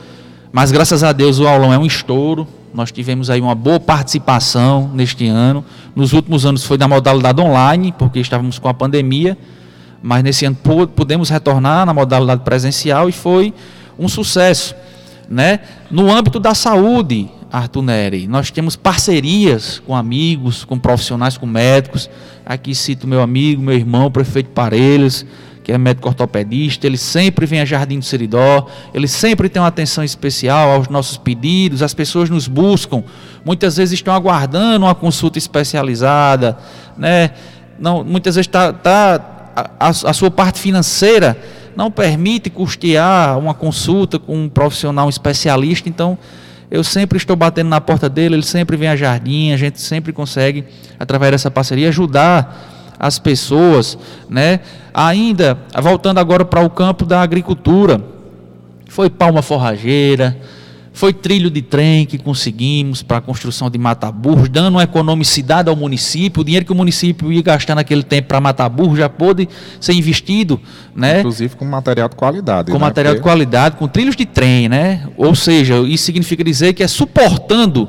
mas 0.51 0.73
graças 0.73 1.05
a 1.05 1.13
Deus 1.13 1.39
o 1.39 1.47
aulão 1.47 1.73
é 1.73 1.79
um 1.79 1.85
estouro. 1.85 2.47
Nós 2.73 2.91
tivemos 2.91 3.31
aí 3.31 3.41
uma 3.41 3.55
boa 3.55 3.79
participação 3.79 4.91
neste 4.95 5.27
ano. 5.27 5.65
Nos 5.95 6.13
últimos 6.13 6.47
anos 6.47 6.65
foi 6.65 6.79
na 6.79 6.89
modalidade 6.89 7.41
online, 7.41 7.93
porque 7.97 8.19
estávamos 8.19 8.59
com 8.59 8.69
a 8.69 8.75
pandemia, 8.75 9.37
mas 10.03 10.23
nesse 10.23 10.45
ano 10.45 10.57
pudemos 10.95 11.29
retornar 11.29 11.85
na 11.85 11.93
modalidade 11.93 12.43
presencial 12.43 13.09
e 13.09 13.13
foi 13.13 13.53
um 13.99 14.09
sucesso. 14.09 14.75
Né? 15.29 15.61
No 15.91 16.11
âmbito 16.11 16.41
da 16.41 16.55
saúde, 16.55 17.29
Arthur 17.51 17.83
Neri, 17.83 18.27
nós 18.27 18.51
temos 18.51 18.77
parcerias 18.77 19.83
com 19.87 19.95
amigos, 19.95 20.65
com 20.65 20.79
profissionais, 20.79 21.37
com 21.37 21.47
médicos. 21.47 22.09
Aqui 22.45 22.75
cito 22.75 23.07
meu 23.07 23.23
amigo, 23.23 23.61
meu 23.63 23.75
irmão, 23.75 24.11
prefeito 24.11 24.51
Parelhas, 24.51 25.27
que 25.69 25.73
é 25.73 25.77
médico 25.77 26.09
ortopedista, 26.09 26.87
ele 26.87 26.97
sempre 26.97 27.45
vem 27.45 27.61
a 27.61 27.65
Jardim 27.67 27.99
do 27.99 28.05
Seridó, 28.07 28.71
ele 28.95 29.07
sempre 29.07 29.51
tem 29.51 29.61
uma 29.61 29.69
atenção 29.69 30.03
especial 30.03 30.71
aos 30.71 30.89
nossos 30.89 31.19
pedidos, 31.19 31.83
as 31.83 31.93
pessoas 31.93 32.31
nos 32.31 32.49
buscam, 32.49 33.05
muitas 33.45 33.77
vezes 33.77 33.93
estão 33.93 34.15
aguardando 34.15 34.87
uma 34.87 34.95
consulta 34.95 35.37
especializada, 35.37 36.57
né? 36.97 37.33
Não, 37.79 38.03
muitas 38.03 38.37
vezes 38.37 38.47
tá, 38.47 38.73
tá 38.73 39.61
a, 39.79 39.89
a 39.89 40.13
sua 40.15 40.31
parte 40.31 40.59
financeira 40.59 41.39
não 41.77 41.91
permite 41.91 42.49
custear 42.49 43.39
uma 43.39 43.53
consulta 43.53 44.19
com 44.19 44.45
um 44.45 44.49
profissional 44.49 45.07
especialista, 45.11 45.87
então 45.87 46.17
eu 46.71 46.83
sempre 46.83 47.19
estou 47.19 47.37
batendo 47.37 47.69
na 47.69 47.79
porta 47.79 48.09
dele, 48.09 48.37
ele 48.37 48.43
sempre 48.43 48.75
vem 48.75 48.89
a 48.89 48.97
jardim, 48.97 49.53
a 49.53 49.59
gente 49.59 49.83
sempre 49.83 50.15
consegue, 50.15 50.65
através 50.99 51.33
dessa 51.33 51.51
parceria, 51.51 51.91
ajudar 51.91 52.78
as 52.99 53.19
pessoas, 53.19 53.97
né? 54.29 54.61
Ainda, 54.93 55.59
voltando 55.81 56.19
agora 56.19 56.45
para 56.45 56.65
o 56.65 56.71
campo 56.71 57.05
da 57.05 57.23
agricultura, 57.23 58.03
foi 58.89 59.09
palma 59.09 59.43
forrageira, 59.43 60.37
foi 60.99 61.13
trilho 61.13 61.49
de 61.49 61.63
trem 61.63 62.05
que 62.05 62.19
conseguimos 62.19 63.05
para 63.05 63.19
a 63.19 63.21
construção 63.21 63.71
de 63.71 63.79
mataburros, 63.79 64.49
dando 64.49 64.75
uma 64.75 64.83
economicidade 64.83 65.69
ao 65.69 65.77
município. 65.77 66.41
O 66.41 66.45
dinheiro 66.45 66.67
que 66.67 66.73
o 66.73 66.75
município 66.75 67.33
ia 67.33 67.41
gastar 67.41 67.77
naquele 67.77 68.03
tempo 68.03 68.27
para 68.27 68.41
matar 68.41 68.69
burro 68.69 68.97
já 68.97 69.09
pôde 69.09 69.49
ser 69.79 69.93
investido, 69.93 70.61
né? 70.97 71.21
Inclusive 71.21 71.55
com 71.55 71.65
material 71.65 72.09
de 72.09 72.17
qualidade. 72.17 72.73
Com 72.73 72.79
né? 72.79 72.85
material 72.85 73.15
Porque... 73.15 73.23
de 73.23 73.31
qualidade, 73.31 73.77
com 73.77 73.87
trilhos 73.87 74.17
de 74.17 74.27
trem, 74.27 74.69
né? 74.69 75.07
Ou 75.17 75.37
seja, 75.37 75.79
isso 75.83 76.03
significa 76.03 76.43
dizer 76.43 76.73
que 76.73 76.83
é 76.83 76.89
suportando 76.89 77.89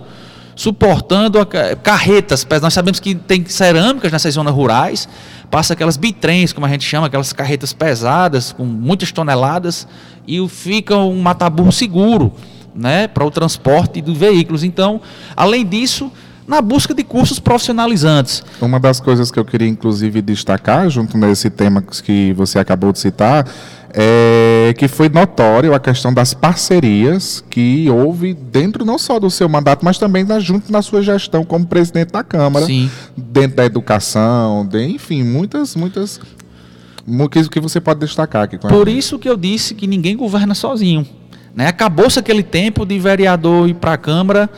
suportando 0.60 1.40
carretas. 1.82 2.46
Nós 2.62 2.74
sabemos 2.74 3.00
que 3.00 3.16
tem 3.16 3.46
cerâmicas 3.46 4.12
nessas 4.12 4.34
zonas 4.34 4.54
rurais, 4.54 5.08
passa 5.50 5.72
aquelas 5.72 5.96
bitrens, 5.96 6.52
como 6.52 6.66
a 6.66 6.70
gente 6.70 6.84
chama, 6.84 7.08
aquelas 7.08 7.32
carretas 7.32 7.72
pesadas, 7.72 8.52
com 8.52 8.66
muitas 8.66 9.10
toneladas, 9.10 9.88
e 10.28 10.46
fica 10.50 10.98
um 10.98 11.22
mataburro 11.22 11.72
seguro 11.72 12.34
né, 12.76 13.08
para 13.08 13.24
o 13.24 13.32
transporte 13.32 14.02
dos 14.02 14.18
veículos. 14.18 14.62
Então, 14.66 15.00
além 15.34 15.66
disso, 15.66 16.12
na 16.46 16.62
busca 16.62 16.94
de 16.94 17.06
cursos 17.06 17.40
profissionalizantes. 17.40 18.44
Uma 18.60 18.82
das 18.82 19.00
coisas 19.00 19.32
que 19.32 19.40
eu 19.40 19.46
queria, 19.46 19.68
inclusive, 19.68 20.22
destacar, 20.22 20.90
junto 20.90 21.18
nesse 21.18 21.50
tema 21.50 21.82
que 21.82 22.34
você 22.34 22.60
acabou 22.60 22.92
de 22.92 23.00
citar, 23.00 23.48
é 23.94 24.74
que 24.78 24.88
foi 24.88 25.10
notório 25.10 25.74
a 25.74 25.80
questão 25.80 26.14
das 26.14 26.34
parcerias 26.34 27.44
que 27.50 27.90
houve 27.90 28.34
dentro 28.34 28.86
não 28.86 28.98
só 28.98 29.20
do 29.20 29.30
seu 29.30 29.50
mandato, 29.50 29.84
mas 29.84 29.98
também 29.98 30.24
na, 30.24 30.40
junto 30.40 30.72
na 30.72 30.82
sua 30.82 31.02
gestão 31.02 31.44
como 31.44 31.66
presidente 31.66 32.12
da 32.12 32.24
Câmara, 32.24 32.66
Sim. 32.66 32.90
dentro 33.18 33.58
da 33.58 33.66
educação, 33.66 34.66
de, 34.66 34.86
enfim, 34.86 35.24
muitas, 35.24 35.76
muitas 35.76 36.20
que, 37.32 37.50
que 37.50 37.60
você 37.60 37.82
pode 37.82 38.00
destacar 38.00 38.44
aqui. 38.44 38.58
Por 38.58 38.88
isso 38.88 39.18
que 39.18 39.28
eu 39.28 39.36
disse 39.36 39.74
que 39.74 39.88
ninguém 39.88 40.16
governa 40.16 40.54
sozinho. 40.54 41.08
Né? 41.56 41.68
Acabou-se 41.68 42.20
aquele 42.20 42.44
tempo 42.44 42.86
de 42.86 43.00
vereador 43.00 43.68
ir 43.68 43.74
para 43.74 43.94
a 43.94 43.98
Câmara 43.98 44.50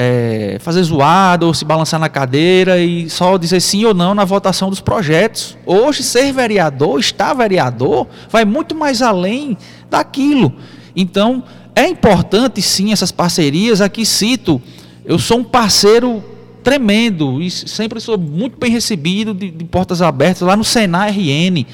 é, 0.00 0.58
fazer 0.60 0.80
zoada 0.84 1.44
ou 1.44 1.52
se 1.52 1.64
balançar 1.64 1.98
na 1.98 2.08
cadeira 2.08 2.78
e 2.78 3.10
só 3.10 3.36
dizer 3.36 3.58
sim 3.58 3.84
ou 3.84 3.92
não 3.92 4.14
na 4.14 4.24
votação 4.24 4.70
dos 4.70 4.80
projetos. 4.80 5.58
Hoje, 5.66 6.04
ser 6.04 6.32
vereador, 6.32 7.00
estar 7.00 7.34
vereador, 7.34 8.06
vai 8.30 8.44
muito 8.44 8.76
mais 8.76 9.02
além 9.02 9.58
daquilo. 9.90 10.54
Então, 10.94 11.42
é 11.74 11.88
importante 11.88 12.62
sim 12.62 12.92
essas 12.92 13.10
parcerias. 13.10 13.80
Aqui 13.80 14.06
cito, 14.06 14.62
eu 15.04 15.18
sou 15.18 15.38
um 15.38 15.44
parceiro 15.44 16.22
tremendo 16.62 17.42
e 17.42 17.50
sempre 17.50 18.00
sou 18.00 18.16
muito 18.16 18.56
bem 18.56 18.70
recebido 18.70 19.34
de, 19.34 19.50
de 19.50 19.64
portas 19.64 20.00
abertas 20.00 20.42
lá 20.42 20.56
no 20.56 20.62
Senai 20.62 21.10
RN 21.10 21.66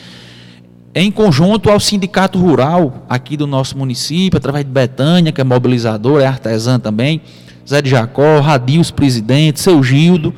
em 0.94 1.10
conjunto 1.10 1.68
ao 1.68 1.78
sindicato 1.78 2.38
rural 2.38 3.04
aqui 3.06 3.36
do 3.36 3.46
nosso 3.46 3.76
município, 3.76 4.38
através 4.38 4.64
de 4.64 4.70
Betânia, 4.70 5.32
que 5.32 5.40
é 5.40 5.44
mobilizador, 5.44 6.22
é 6.22 6.26
artesã 6.26 6.78
também, 6.78 7.20
Zé 7.68 7.80
de 7.80 7.90
Jacó, 7.90 8.40
Radios 8.40 8.90
presidente, 8.90 9.60
seu 9.60 9.82
Gildo. 9.82 10.34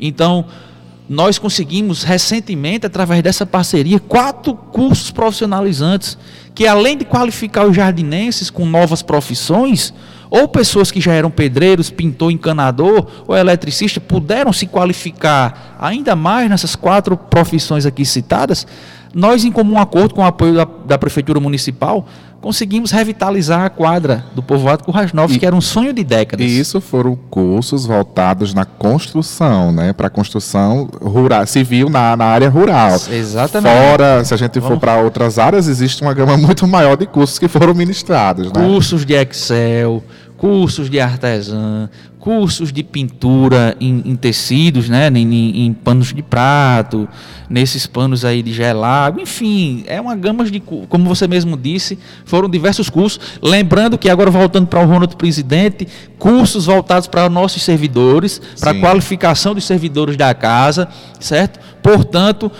Então, 0.00 0.44
nós 1.08 1.38
conseguimos 1.38 2.02
recentemente, 2.02 2.86
através 2.86 3.22
dessa 3.22 3.46
parceria, 3.46 3.98
quatro 3.98 4.54
cursos 4.54 5.10
profissionalizantes, 5.10 6.18
que 6.54 6.66
além 6.66 6.98
de 6.98 7.04
qualificar 7.04 7.66
os 7.66 7.74
jardinenses 7.74 8.50
com 8.50 8.66
novas 8.66 9.02
profissões, 9.02 9.92
ou 10.30 10.46
pessoas 10.46 10.90
que 10.90 11.00
já 11.00 11.12
eram 11.12 11.30
pedreiros, 11.30 11.90
pintor, 11.90 12.30
encanador 12.30 13.06
ou 13.26 13.34
eletricista 13.34 14.00
puderam 14.00 14.52
se 14.52 14.66
qualificar 14.66 15.76
ainda 15.80 16.14
mais 16.14 16.50
nessas 16.50 16.76
quatro 16.76 17.16
profissões 17.16 17.86
aqui 17.86 18.04
citadas, 18.04 18.66
nós, 19.14 19.44
em 19.44 19.50
comum 19.50 19.78
acordo 19.78 20.14
com 20.14 20.20
o 20.20 20.24
apoio 20.24 20.54
da, 20.54 20.66
da 20.86 20.98
Prefeitura 20.98 21.40
Municipal, 21.40 22.06
conseguimos 22.40 22.90
revitalizar 22.90 23.62
a 23.64 23.70
quadra 23.70 24.24
do 24.34 24.42
povoado 24.42 24.84
Currais 24.84 25.12
Novos, 25.12 25.36
E- 25.36 25.38
que 25.38 25.46
era 25.46 25.54
um 25.54 25.60
sonho 25.60 25.92
de 25.92 26.04
décadas. 26.04 26.46
E 26.46 26.58
isso 26.60 26.80
foram 26.80 27.16
cursos 27.30 27.84
voltados 27.86 28.54
na 28.54 28.64
construção, 28.64 29.72
né? 29.72 29.92
Para 29.92 30.08
construção 30.08 30.88
rural, 31.00 31.46
civil 31.46 31.88
na, 31.90 32.16
na 32.16 32.26
área 32.26 32.48
rural. 32.48 32.96
Exatamente. 33.10 33.72
Fora, 33.74 34.24
se 34.24 34.34
a 34.34 34.36
gente 34.36 34.60
for 34.60 34.78
para 34.78 34.96
outras 35.00 35.38
áreas, 35.38 35.66
existe 35.68 36.02
uma 36.02 36.14
gama 36.14 36.36
muito 36.38 36.66
maior 36.66 36.96
de 36.96 37.06
cursos 37.06 37.38
que 37.38 37.48
foram 37.48 37.74
ministrados, 37.74 38.52
né? 38.52 38.64
cursos 38.64 39.04
de 39.04 39.14
Excel, 39.14 40.02
cursos 40.38 40.88
de 40.88 41.00
artesã, 41.00 41.90
cursos 42.20 42.72
de 42.72 42.82
pintura 42.84 43.76
em, 43.80 44.02
em 44.04 44.14
tecidos, 44.16 44.88
né, 44.88 45.08
em, 45.08 45.16
em- 45.16 45.66
em 45.66 45.72
panos 45.72 46.14
de 46.14 46.22
prato, 46.22 47.08
nesses 47.50 47.86
panos 47.88 48.24
aí 48.24 48.40
de 48.42 48.52
gelado, 48.52 49.20
enfim, 49.20 49.82
é 49.88 50.00
uma 50.00 50.14
gama 50.14 50.44
de, 50.44 50.60
como 50.60 51.04
você 51.04 51.26
mesmo 51.26 51.56
disse, 51.56 51.98
foram 52.24 52.48
diversos 52.48 52.88
cursos. 52.88 53.18
Lembrando 53.42 53.98
que 53.98 54.08
agora 54.08 54.30
voltando 54.30 54.68
para 54.68 54.80
o 54.80 54.86
Ronald 54.86 55.16
Presidente, 55.16 55.88
cursos 56.18 56.66
voltados 56.66 57.08
para 57.08 57.28
nossos 57.28 57.62
servidores, 57.62 58.40
para 58.60 58.72
qualificação 58.80 59.54
dos 59.54 59.64
servidores 59.64 60.16
da 60.16 60.32
casa, 60.34 60.88
certo? 61.18 61.58
Portanto, 61.82 62.50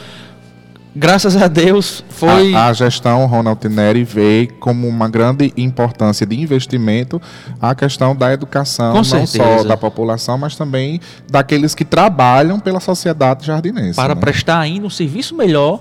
graças 0.99 1.37
a 1.37 1.47
Deus 1.47 2.05
foi 2.11 2.53
A, 2.55 2.67
a 2.67 2.73
gestão 2.73 3.25
Ronald 3.27 3.67
Neri 3.69 4.03
vê 4.05 4.49
como 4.59 4.89
uma 4.89 5.09
grande 5.09 5.53
importância 5.57 6.27
de 6.27 6.39
investimento 6.39 7.23
a 7.61 7.75
questão 7.75 8.15
da 8.15 8.33
educação, 8.33 8.93
não 8.93 9.05
só 9.05 9.63
da 9.63 9.77
população, 9.77 10.37
mas 10.37 10.57
também 10.57 11.01
daqueles 11.31 11.75
que 11.75 11.85
trabalham 11.85 12.59
pela 12.59 12.81
sociedade 12.81 13.47
jardinense. 13.47 13.95
para 13.95 14.15
né? 14.15 14.21
prestar 14.21 14.59
ainda 14.59 14.87
um 14.87 14.91
serviço 14.91 15.37
melhor 15.37 15.81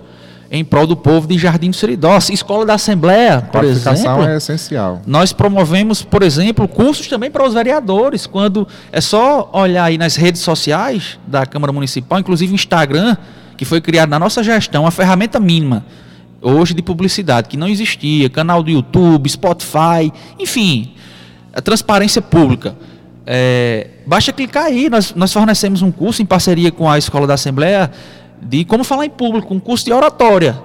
em 0.49 0.63
prol 0.63 0.87
do 0.87 0.95
povo 0.95 1.27
de 1.27 1.37
Jardim 1.37 1.71
do 1.71 1.75
Seridó. 1.75 2.17
Escola 2.17 2.65
da 2.65 2.75
Assembleia, 2.75 3.41
por 3.51 3.63
exemplo. 3.63 4.23
é 4.23 4.37
essencial. 4.37 5.01
Nós 5.05 5.33
promovemos, 5.33 6.01
por 6.03 6.23
exemplo, 6.23 6.67
cursos 6.67 7.07
também 7.07 7.29
para 7.29 7.45
os 7.45 7.53
vereadores. 7.53 8.25
Quando 8.25 8.67
é 8.91 9.01
só 9.01 9.49
olhar 9.51 9.83
aí 9.83 9.97
nas 9.97 10.15
redes 10.15 10.41
sociais 10.41 11.19
da 11.27 11.45
Câmara 11.45 11.73
Municipal, 11.73 12.19
inclusive 12.19 12.53
o 12.53 12.55
Instagram, 12.55 13.17
que 13.57 13.65
foi 13.65 13.81
criado 13.81 14.09
na 14.09 14.19
nossa 14.19 14.43
gestão, 14.43 14.83
uma 14.83 14.91
ferramenta 14.91 15.39
mínima 15.39 15.83
hoje 16.41 16.73
de 16.73 16.81
publicidade 16.81 17.49
que 17.49 17.57
não 17.57 17.67
existia, 17.67 18.29
canal 18.29 18.61
do 18.61 18.69
YouTube, 18.69 19.27
Spotify, 19.29 20.11
enfim, 20.39 20.93
a 21.53 21.61
transparência 21.61 22.21
pública. 22.21 22.75
É, 23.25 23.87
basta 24.05 24.31
clicar 24.31 24.65
aí, 24.65 24.89
nós, 24.89 25.13
nós 25.15 25.33
fornecemos 25.33 25.81
um 25.81 25.91
curso 25.91 26.21
em 26.21 26.25
parceria 26.25 26.71
com 26.71 26.89
a 26.89 26.97
Escola 26.97 27.27
da 27.27 27.33
Assembleia 27.33 27.91
de 28.41 28.63
como 28.63 28.83
falar 28.83 29.05
em 29.05 29.09
público, 29.09 29.53
um 29.53 29.59
curso 29.59 29.83
de 29.85 29.91
oratória. 29.91 30.61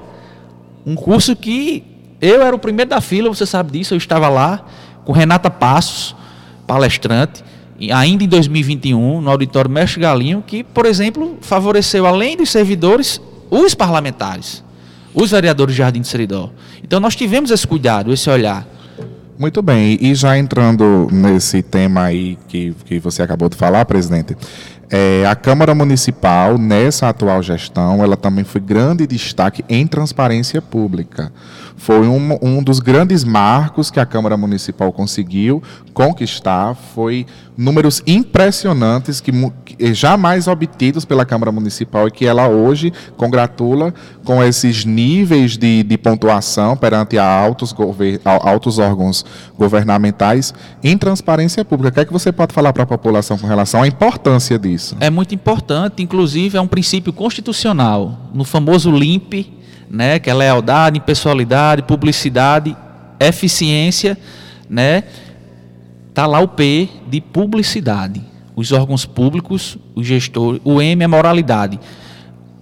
Um 0.84 0.94
curso 0.94 1.34
que 1.34 1.84
eu 2.20 2.42
era 2.42 2.54
o 2.54 2.58
primeiro 2.58 2.90
da 2.90 3.00
fila, 3.00 3.28
você 3.28 3.46
sabe 3.46 3.72
disso, 3.72 3.94
eu 3.94 3.99
estava 3.99 4.28
lá 4.28 4.64
com 5.04 5.12
Renata 5.12 5.50
Passos, 5.50 6.14
palestrante, 6.66 7.42
ainda 7.91 8.23
em 8.23 8.29
2021, 8.29 9.21
no 9.21 9.31
auditório 9.31 9.71
Mestre 9.71 10.01
Galinho, 10.01 10.45
que, 10.47 10.62
por 10.62 10.87
exemplo, 10.87 11.39
favoreceu, 11.41 12.07
além 12.07 12.37
dos 12.37 12.51
servidores, 12.51 13.21
os 13.51 13.75
parlamentares, 13.75 14.62
os 15.15 15.31
vereadores 15.31 15.75
de 15.75 15.79
Jardim 15.79 16.01
de 16.01 16.09
Seridó. 16.09 16.51
Então 16.83 17.01
nós 17.01 17.17
tivemos 17.17 17.51
esse 17.51 17.67
cuidado, 17.67 18.12
esse 18.12 18.29
olhar. 18.29 18.67
Muito 19.39 19.62
bem, 19.62 19.99
e 20.01 20.15
já 20.15 20.39
entrando 20.39 21.09
nesse 21.11 21.62
tema 21.62 22.03
aí 22.03 22.39
que, 22.47 22.75
que 22.85 22.99
você 22.99 23.23
acabou 23.23 23.49
de 23.49 23.57
falar, 23.57 23.85
presidente, 23.87 24.37
é, 24.95 25.25
a 25.27 25.35
Câmara 25.35 25.75
Municipal, 25.75 26.59
nessa 26.59 27.09
atual 27.09 27.43
gestão, 27.43 28.05
ela 28.05 28.15
também 28.15 28.45
foi 28.45 28.61
grande 28.61 29.07
destaque 29.07 29.65
em 29.67 29.87
transparência 29.87 30.61
pública. 30.61 31.33
Foi 31.76 32.07
um, 32.07 32.38
um 32.43 32.62
dos 32.62 32.79
grandes 32.79 33.25
marcos 33.25 33.91
que 33.91 33.99
a 33.99 34.07
Câmara 34.07 34.37
Municipal 34.37 34.93
conseguiu 34.93 35.62
conquistar, 35.93 36.75
foi 36.75 37.26
números 37.57 38.02
impressionantes 38.07 39.20
que, 39.20 39.31
que 39.64 39.92
jamais 39.92 40.49
obtidos 40.49 41.05
pela 41.05 41.25
Câmara 41.25 41.53
Municipal 41.53 42.09
e 42.09 42.11
que 42.11 42.27
ela 42.27 42.49
hoje 42.49 42.92
congratula 43.16 43.92
com 44.25 44.42
esses 44.42 44.85
níveis 44.85 45.57
de, 45.57 45.83
de 45.83 45.99
pontuação 45.99 46.77
perante 46.77 47.18
a 47.18 47.27
altos, 47.27 47.75
a 48.25 48.49
altos 48.51 48.79
órgãos 48.79 49.25
governamentais 49.59 50.55
em 50.83 50.96
transparência 50.96 51.64
pública. 51.64 51.90
O 51.90 51.92
que 51.94 52.01
é 52.01 52.05
que 52.05 52.12
você 52.12 52.33
pode 52.33 52.55
falar 52.55 52.73
para 52.73 52.85
a 52.85 52.87
população 52.87 53.37
com 53.37 53.46
relação 53.46 53.83
à 53.83 53.87
importância 53.87 54.59
disso? 54.59 54.96
É 55.01 55.11
muito 55.11 55.35
importante, 55.35 56.03
inclusive 56.03 56.57
é 56.57 56.61
um 56.61 56.66
princípio 56.66 57.12
constitucional, 57.12 58.31
no 58.33 58.44
famoso 58.44 58.90
LIMP, 58.90 59.62
né, 59.92 60.18
que 60.18 60.31
é 60.31 60.35
lealdade, 60.35 60.96
impessoalidade, 60.96 61.83
publicidade, 61.83 62.74
eficiência, 63.20 64.16
né? 64.68 65.05
Tá 66.14 66.26
lá 66.26 66.40
o 66.40 66.48
P 66.48 66.88
de 67.09 67.20
publicidade. 67.20 68.22
Os 68.57 68.72
órgãos 68.72 69.05
públicos, 69.05 69.76
os 69.94 70.07
gestores, 70.07 70.62
o 70.64 70.81
M 70.81 71.05
é 71.05 71.07
moralidade. 71.07 71.78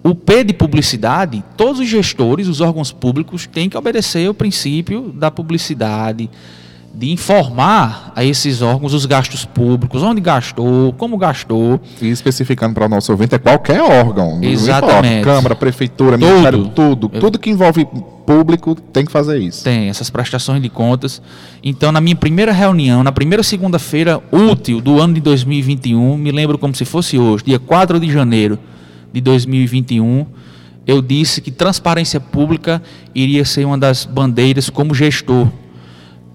O 0.03 0.13
P 0.13 0.43
de 0.43 0.53
publicidade, 0.53 1.41
todos 1.55 1.79
os 1.79 1.87
gestores, 1.87 2.49
os 2.49 2.59
órgãos 2.59 2.91
públicos 2.91 3.47
têm 3.47 3.69
que 3.69 3.77
obedecer 3.77 4.29
o 4.29 4.33
princípio 4.33 5.13
da 5.15 5.31
publicidade, 5.31 6.29
de 6.93 7.11
informar 7.11 8.11
a 8.15 8.23
esses 8.23 8.61
órgãos 8.61 8.93
os 8.93 9.05
gastos 9.05 9.45
públicos, 9.45 10.03
onde 10.03 10.19
gastou, 10.19 10.93
como 10.93 11.17
gastou, 11.17 11.79
E 12.01 12.09
especificando 12.09 12.73
para 12.73 12.85
o 12.85 12.89
nosso 12.89 13.11
ouvinte, 13.11 13.35
é 13.35 13.39
qualquer 13.39 13.81
órgão. 13.81 14.39
Exatamente. 14.41 15.23
Câmara, 15.23 15.55
Prefeitura, 15.55 16.17
Tudo. 16.17 16.27
Ministério, 16.27 16.67
tudo. 16.69 17.09
Tudo 17.09 17.39
que 17.39 17.49
envolve 17.49 17.87
público 18.25 18.75
tem 18.75 19.05
que 19.05 19.11
fazer 19.11 19.39
isso. 19.39 19.63
Tem 19.63 19.89
essas 19.89 20.09
prestações 20.09 20.61
de 20.61 20.69
contas. 20.69 21.21
Então, 21.63 21.91
na 21.91 22.01
minha 22.01 22.15
primeira 22.15 22.51
reunião, 22.51 23.03
na 23.03 23.11
primeira 23.11 23.43
segunda-feira 23.43 24.21
útil 24.31 24.81
do 24.81 24.99
ano 24.99 25.13
de 25.13 25.21
2021, 25.21 26.17
me 26.17 26.31
lembro 26.31 26.57
como 26.57 26.75
se 26.75 26.85
fosse 26.85 27.17
hoje, 27.17 27.45
dia 27.45 27.59
4 27.59 27.99
de 27.99 28.11
janeiro 28.11 28.59
de 29.13 29.21
2021, 29.21 30.25
eu 30.85 31.01
disse 31.01 31.41
que 31.41 31.51
transparência 31.51 32.19
pública 32.19 32.81
iria 33.13 33.45
ser 33.45 33.65
uma 33.65 33.77
das 33.77 34.05
bandeiras 34.05 34.69
como 34.69 34.93
gestor. 34.93 35.47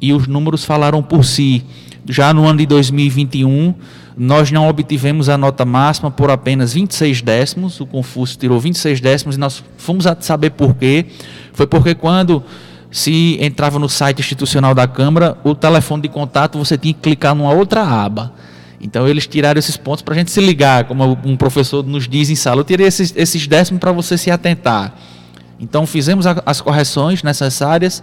E 0.01 0.13
os 0.13 0.27
números 0.27 0.65
falaram 0.65 1.03
por 1.03 1.25
si. 1.25 1.65
Já 2.09 2.33
no 2.33 2.47
ano 2.47 2.59
de 2.59 2.67
2021, 2.67 3.75
nós 4.17 4.51
não 4.51 4.69
obtivemos 4.69 5.29
a 5.29 5.37
nota 5.37 5.65
máxima 5.65 6.11
por 6.11 6.31
apenas 6.31 6.73
26 6.75 7.23
décimos. 7.23 7.81
O 7.81 7.87
Confúcio 7.87 8.39
tirou 8.39 8.61
26 8.61 9.01
décimos 9.01 9.37
e 9.37 9.39
nós 9.39 9.63
fomos 9.77 10.07
a 10.07 10.17
saber 10.21 10.51
por 10.51 10.75
quê. 10.75 11.07
Foi 11.53 11.67
porque 11.67 11.95
quando 11.95 12.43
se 12.91 13.37
entrava 13.41 13.79
no 13.79 13.89
site 13.89 14.21
institucional 14.21 14.75
da 14.75 14.87
Câmara, 14.87 15.37
o 15.45 15.55
telefone 15.55 16.03
de 16.03 16.09
contato 16.09 16.57
você 16.59 16.79
tinha 16.79 16.95
que 16.95 17.01
clicar 17.01 17.35
numa 17.35 17.53
outra 17.53 17.83
aba. 17.83 18.33
Então 18.81 19.09
eles 19.09 19.27
tiraram 19.27 19.59
esses 19.59 19.77
pontos 19.77 20.03
para 20.03 20.15
a 20.15 20.19
gente 20.19 20.31
se 20.31 20.41
ligar, 20.41 20.85
como 20.85 21.19
um 21.25 21.37
professor 21.37 21.85
nos 21.85 22.07
diz 22.07 22.31
em 22.31 22.37
sala. 22.37 22.61
Eu 22.61 22.65
tirei 22.65 22.87
esses, 22.87 23.13
esses 23.17 23.47
décimos 23.47 23.81
para 23.81 23.91
você 23.91 24.17
se 24.17 24.31
atentar. 24.31 24.95
Então 25.59 25.87
fizemos 25.87 26.27
a- 26.27 26.43
as 26.47 26.61
correções 26.61 27.23
necessárias 27.23 28.03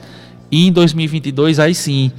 e 0.54 0.68
em 0.68 0.72
2022 0.72 1.58
aí 1.58 1.74
sim, 1.74 2.12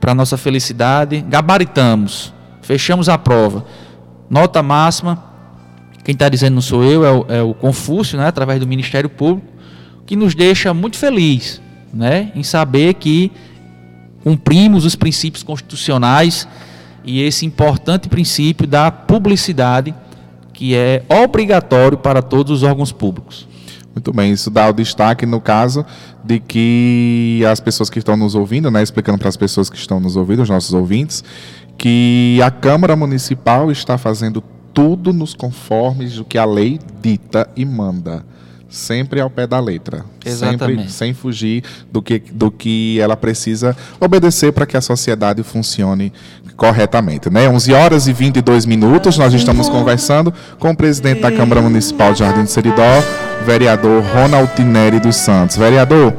para 0.00 0.14
nossa 0.14 0.38
felicidade, 0.38 1.20
gabaritamos, 1.28 2.32
fechamos 2.62 3.06
a 3.06 3.18
prova. 3.18 3.66
Nota 4.30 4.62
máxima, 4.62 5.22
quem 6.02 6.14
está 6.14 6.30
dizendo 6.30 6.54
não 6.54 6.62
sou 6.62 6.82
eu, 6.82 7.04
é 7.04 7.12
o, 7.12 7.26
é 7.28 7.42
o 7.42 7.52
Confúcio, 7.52 8.16
né, 8.16 8.26
através 8.26 8.60
do 8.60 8.66
Ministério 8.66 9.10
Público, 9.10 9.46
que 10.06 10.16
nos 10.16 10.34
deixa 10.34 10.72
muito 10.72 10.96
feliz, 10.96 11.60
né, 11.92 12.32
em 12.34 12.42
saber 12.42 12.94
que 12.94 13.30
cumprimos 14.24 14.86
os 14.86 14.96
princípios 14.96 15.42
constitucionais 15.42 16.48
e 17.04 17.20
esse 17.20 17.44
importante 17.44 18.08
princípio 18.08 18.66
da 18.66 18.90
publicidade 18.90 19.94
que 20.54 20.74
é 20.74 21.02
obrigatório 21.10 21.98
para 21.98 22.22
todos 22.22 22.52
os 22.52 22.62
órgãos 22.62 22.90
públicos. 22.90 23.46
Muito 23.94 24.12
bem, 24.12 24.32
isso 24.32 24.50
dá 24.50 24.68
o 24.68 24.72
destaque 24.72 25.26
no 25.26 25.40
caso 25.40 25.84
de 26.24 26.40
que 26.40 27.42
as 27.50 27.60
pessoas 27.60 27.90
que 27.90 27.98
estão 27.98 28.16
nos 28.16 28.34
ouvindo, 28.34 28.70
né, 28.70 28.82
explicando 28.82 29.18
para 29.18 29.28
as 29.28 29.36
pessoas 29.36 29.68
que 29.68 29.76
estão 29.76 30.00
nos 30.00 30.16
ouvindo, 30.16 30.42
os 30.42 30.48
nossos 30.48 30.72
ouvintes, 30.72 31.22
que 31.76 32.40
a 32.42 32.50
Câmara 32.50 32.96
Municipal 32.96 33.70
está 33.70 33.98
fazendo 33.98 34.42
tudo 34.72 35.12
nos 35.12 35.34
conformes 35.34 36.14
do 36.14 36.24
que 36.24 36.38
a 36.38 36.44
lei 36.44 36.78
dita 37.00 37.48
e 37.54 37.64
manda. 37.64 38.24
Sempre 38.68 39.20
ao 39.20 39.28
pé 39.28 39.46
da 39.46 39.60
letra. 39.60 39.98
Sempre 40.24 40.30
Exatamente. 40.30 40.92
sem 40.92 41.12
fugir 41.12 41.62
do 41.92 42.00
que, 42.00 42.18
do 42.32 42.50
que 42.50 42.98
ela 43.00 43.14
precisa 43.14 43.76
obedecer 44.00 44.50
para 44.50 44.64
que 44.64 44.78
a 44.78 44.80
sociedade 44.80 45.42
funcione 45.42 46.10
corretamente. 46.56 47.28
Né? 47.28 47.46
11 47.46 47.72
horas 47.74 48.08
e 48.08 48.14
22 48.14 48.64
minutos, 48.64 49.18
nós 49.18 49.34
estamos 49.34 49.68
conversando 49.68 50.32
com 50.58 50.70
o 50.70 50.76
presidente 50.76 51.20
da 51.20 51.30
Câmara 51.30 51.60
Municipal 51.60 52.14
de 52.14 52.20
Jardim 52.20 52.44
do 52.44 52.48
Seridó, 52.48 53.02
vereador 53.42 54.02
Ronald 54.02 54.50
Tineri 54.54 54.98
dos 54.98 55.16
Santos. 55.16 55.56
Vereador, 55.56 56.14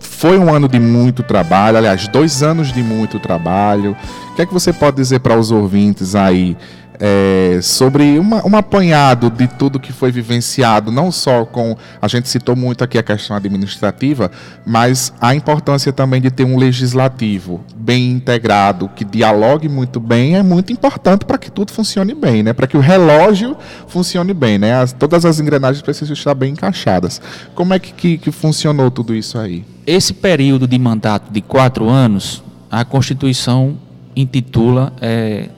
Foi 0.00 0.36
um 0.36 0.52
ano 0.52 0.68
de 0.68 0.80
muito 0.80 1.22
trabalho, 1.22 1.76
aliás, 1.76 2.08
dois 2.08 2.42
anos 2.42 2.72
de 2.72 2.82
muito 2.82 3.20
trabalho. 3.20 3.96
Que 4.38 4.42
é 4.42 4.46
que 4.46 4.54
você 4.54 4.72
pode 4.72 4.98
dizer 4.98 5.18
para 5.18 5.36
os 5.36 5.50
ouvintes 5.50 6.14
aí 6.14 6.56
é, 7.00 7.58
sobre 7.60 8.20
uma, 8.20 8.46
um 8.46 8.56
apanhado 8.56 9.28
de 9.30 9.48
tudo 9.48 9.80
que 9.80 9.92
foi 9.92 10.12
vivenciado, 10.12 10.92
não 10.92 11.10
só 11.10 11.44
com. 11.44 11.76
A 12.00 12.06
gente 12.06 12.28
citou 12.28 12.54
muito 12.54 12.84
aqui 12.84 12.96
a 12.96 13.02
questão 13.02 13.34
administrativa, 13.36 14.30
mas 14.64 15.12
a 15.20 15.34
importância 15.34 15.92
também 15.92 16.20
de 16.20 16.30
ter 16.30 16.44
um 16.44 16.56
legislativo 16.56 17.64
bem 17.74 18.12
integrado, 18.12 18.88
que 18.94 19.04
dialogue 19.04 19.68
muito 19.68 19.98
bem, 19.98 20.36
é 20.36 20.42
muito 20.44 20.72
importante 20.72 21.24
para 21.24 21.36
que 21.36 21.50
tudo 21.50 21.72
funcione 21.72 22.14
bem, 22.14 22.44
né? 22.44 22.52
para 22.52 22.68
que 22.68 22.76
o 22.76 22.80
relógio 22.80 23.56
funcione 23.88 24.32
bem. 24.32 24.56
Né? 24.56 24.72
As, 24.72 24.92
todas 24.92 25.24
as 25.24 25.40
engrenagens 25.40 25.82
precisam 25.82 26.14
estar 26.14 26.34
bem 26.34 26.52
encaixadas. 26.52 27.20
Como 27.56 27.74
é 27.74 27.80
que, 27.80 27.92
que, 27.92 28.18
que 28.18 28.30
funcionou 28.30 28.88
tudo 28.88 29.16
isso 29.16 29.36
aí? 29.36 29.64
Esse 29.84 30.14
período 30.14 30.68
de 30.68 30.78
mandato 30.78 31.32
de 31.32 31.40
quatro 31.40 31.88
anos, 31.88 32.40
a 32.70 32.84
Constituição 32.84 33.87
intitula. 34.20 34.92
É, 35.00 35.48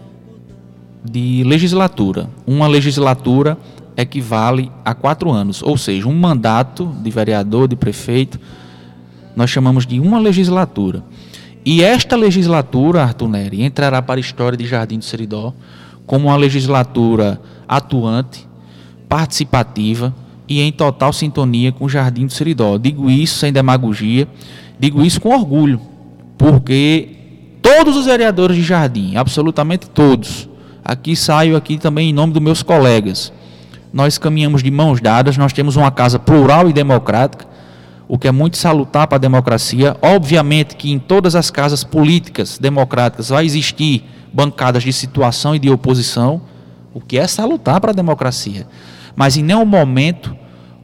de 1.05 1.43
legislatura. 1.45 2.29
Uma 2.47 2.67
legislatura 2.67 3.59
equivale 3.97 4.71
a 4.85 4.95
quatro 4.95 5.31
anos, 5.31 5.63
ou 5.63 5.77
seja, 5.77 6.09
um 6.09 6.15
mandato 6.15 6.87
de 7.03 7.11
vereador, 7.11 7.69
de 7.69 7.77
prefeito, 7.77 8.39
nós 9.35 9.51
chamamos 9.51 9.87
de 9.87 10.01
uma 10.01 10.19
legislatura. 10.19 11.03
E 11.65 11.83
esta 11.83 12.17
legislatura, 12.17 13.03
Arthur 13.03 13.29
Neri, 13.29 13.63
entrará 13.63 14.01
para 14.01 14.19
a 14.19 14.21
história 14.21 14.57
de 14.57 14.67
Jardim 14.67 14.99
do 14.99 15.05
Seridó 15.05 15.53
como 16.07 16.29
uma 16.29 16.37
legislatura 16.37 17.41
atuante, 17.69 18.49
participativa 19.09 20.15
e 20.49 20.61
em 20.61 20.73
total 20.73 21.13
sintonia 21.13 21.71
com 21.71 21.85
o 21.85 21.89
Jardim 21.89 22.27
do 22.27 22.33
Seridó. 22.33 22.79
Digo 22.79 23.11
isso 23.11 23.39
sem 23.39 23.53
demagogia, 23.53 24.27
digo 24.79 25.03
isso 25.03 25.21
com 25.21 25.29
orgulho, 25.31 25.81
porque 26.39 27.20
todos 27.63 27.97
os 27.97 28.07
vereadores 28.07 28.57
de 28.57 28.63
Jardim, 28.63 29.17
absolutamente 29.17 29.89
todos, 29.89 30.49
Aqui 30.85 31.15
saio 31.15 31.57
aqui 31.57 31.79
também 31.79 32.11
em 32.11 32.13
nome 32.13 32.33
dos 32.33 32.43
meus 32.43 32.63
colegas. 32.63 33.33
Nós 33.93 34.19
caminhamos 34.19 34.63
de 34.63 34.71
mãos 34.71 35.01
dadas, 35.01 35.37
nós 35.37 35.53
temos 35.53 35.77
uma 35.77 35.91
casa 35.91 36.19
plural 36.19 36.69
e 36.69 36.73
democrática, 36.73 37.47
o 38.09 38.19
que 38.19 38.27
é 38.27 38.33
muito 38.33 38.57
salutar 38.57 39.07
para 39.07 39.17
a 39.17 39.21
democracia. 39.21 39.97
Obviamente 40.01 40.77
que 40.77 40.91
em 40.91 40.99
todas 40.99 41.37
as 41.37 41.51
casas 41.51 41.85
políticas 41.85 42.59
democráticas 42.59 43.29
vai 43.29 43.45
existir 43.45 44.05
bancadas 44.33 44.83
de 44.83 44.93
situação 44.93 45.55
e 45.55 45.59
de 45.59 45.71
oposição, 45.71 46.41
o 46.95 47.01
que 47.01 47.19
é 47.19 47.27
salutar 47.27 47.81
para 47.81 47.91
a 47.91 47.95
democracia. 47.95 48.67
Mas 49.15 49.37
em 49.37 49.43
nenhum 49.43 49.65
momento 49.65 50.37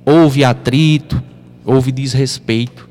houve 0.05 0.45
atrito, 0.45 1.21
houve 1.65 1.91
desrespeito 1.91 2.89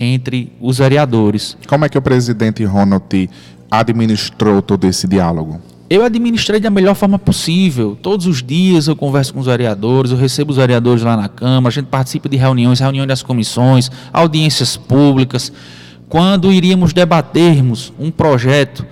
entre 0.00 0.50
os 0.58 0.78
vereadores. 0.78 1.56
Como 1.68 1.84
é 1.84 1.88
que 1.88 1.98
o 1.98 2.02
presidente 2.02 2.64
Ronald 2.64 3.30
administrou 3.70 4.62
todo 4.62 4.86
esse 4.86 5.06
diálogo? 5.06 5.60
eu 5.90 6.04
administrei 6.04 6.60
da 6.60 6.70
melhor 6.70 6.94
forma 6.94 7.18
possível. 7.18 7.98
Todos 8.00 8.24
os 8.24 8.40
dias 8.40 8.86
eu 8.86 8.94
converso 8.94 9.34
com 9.34 9.40
os 9.40 9.46
vereadores, 9.46 10.12
eu 10.12 10.16
recebo 10.16 10.52
os 10.52 10.56
vereadores 10.56 11.02
lá 11.02 11.16
na 11.16 11.28
Câmara, 11.28 11.66
a 11.66 11.72
gente 11.72 11.88
participa 11.88 12.28
de 12.28 12.36
reuniões, 12.36 12.78
reuniões 12.78 13.08
das 13.08 13.24
comissões, 13.24 13.90
audiências 14.12 14.76
públicas. 14.76 15.52
Quando 16.08 16.52
iríamos 16.52 16.92
debatermos 16.92 17.92
um 17.98 18.08
projeto 18.08 18.86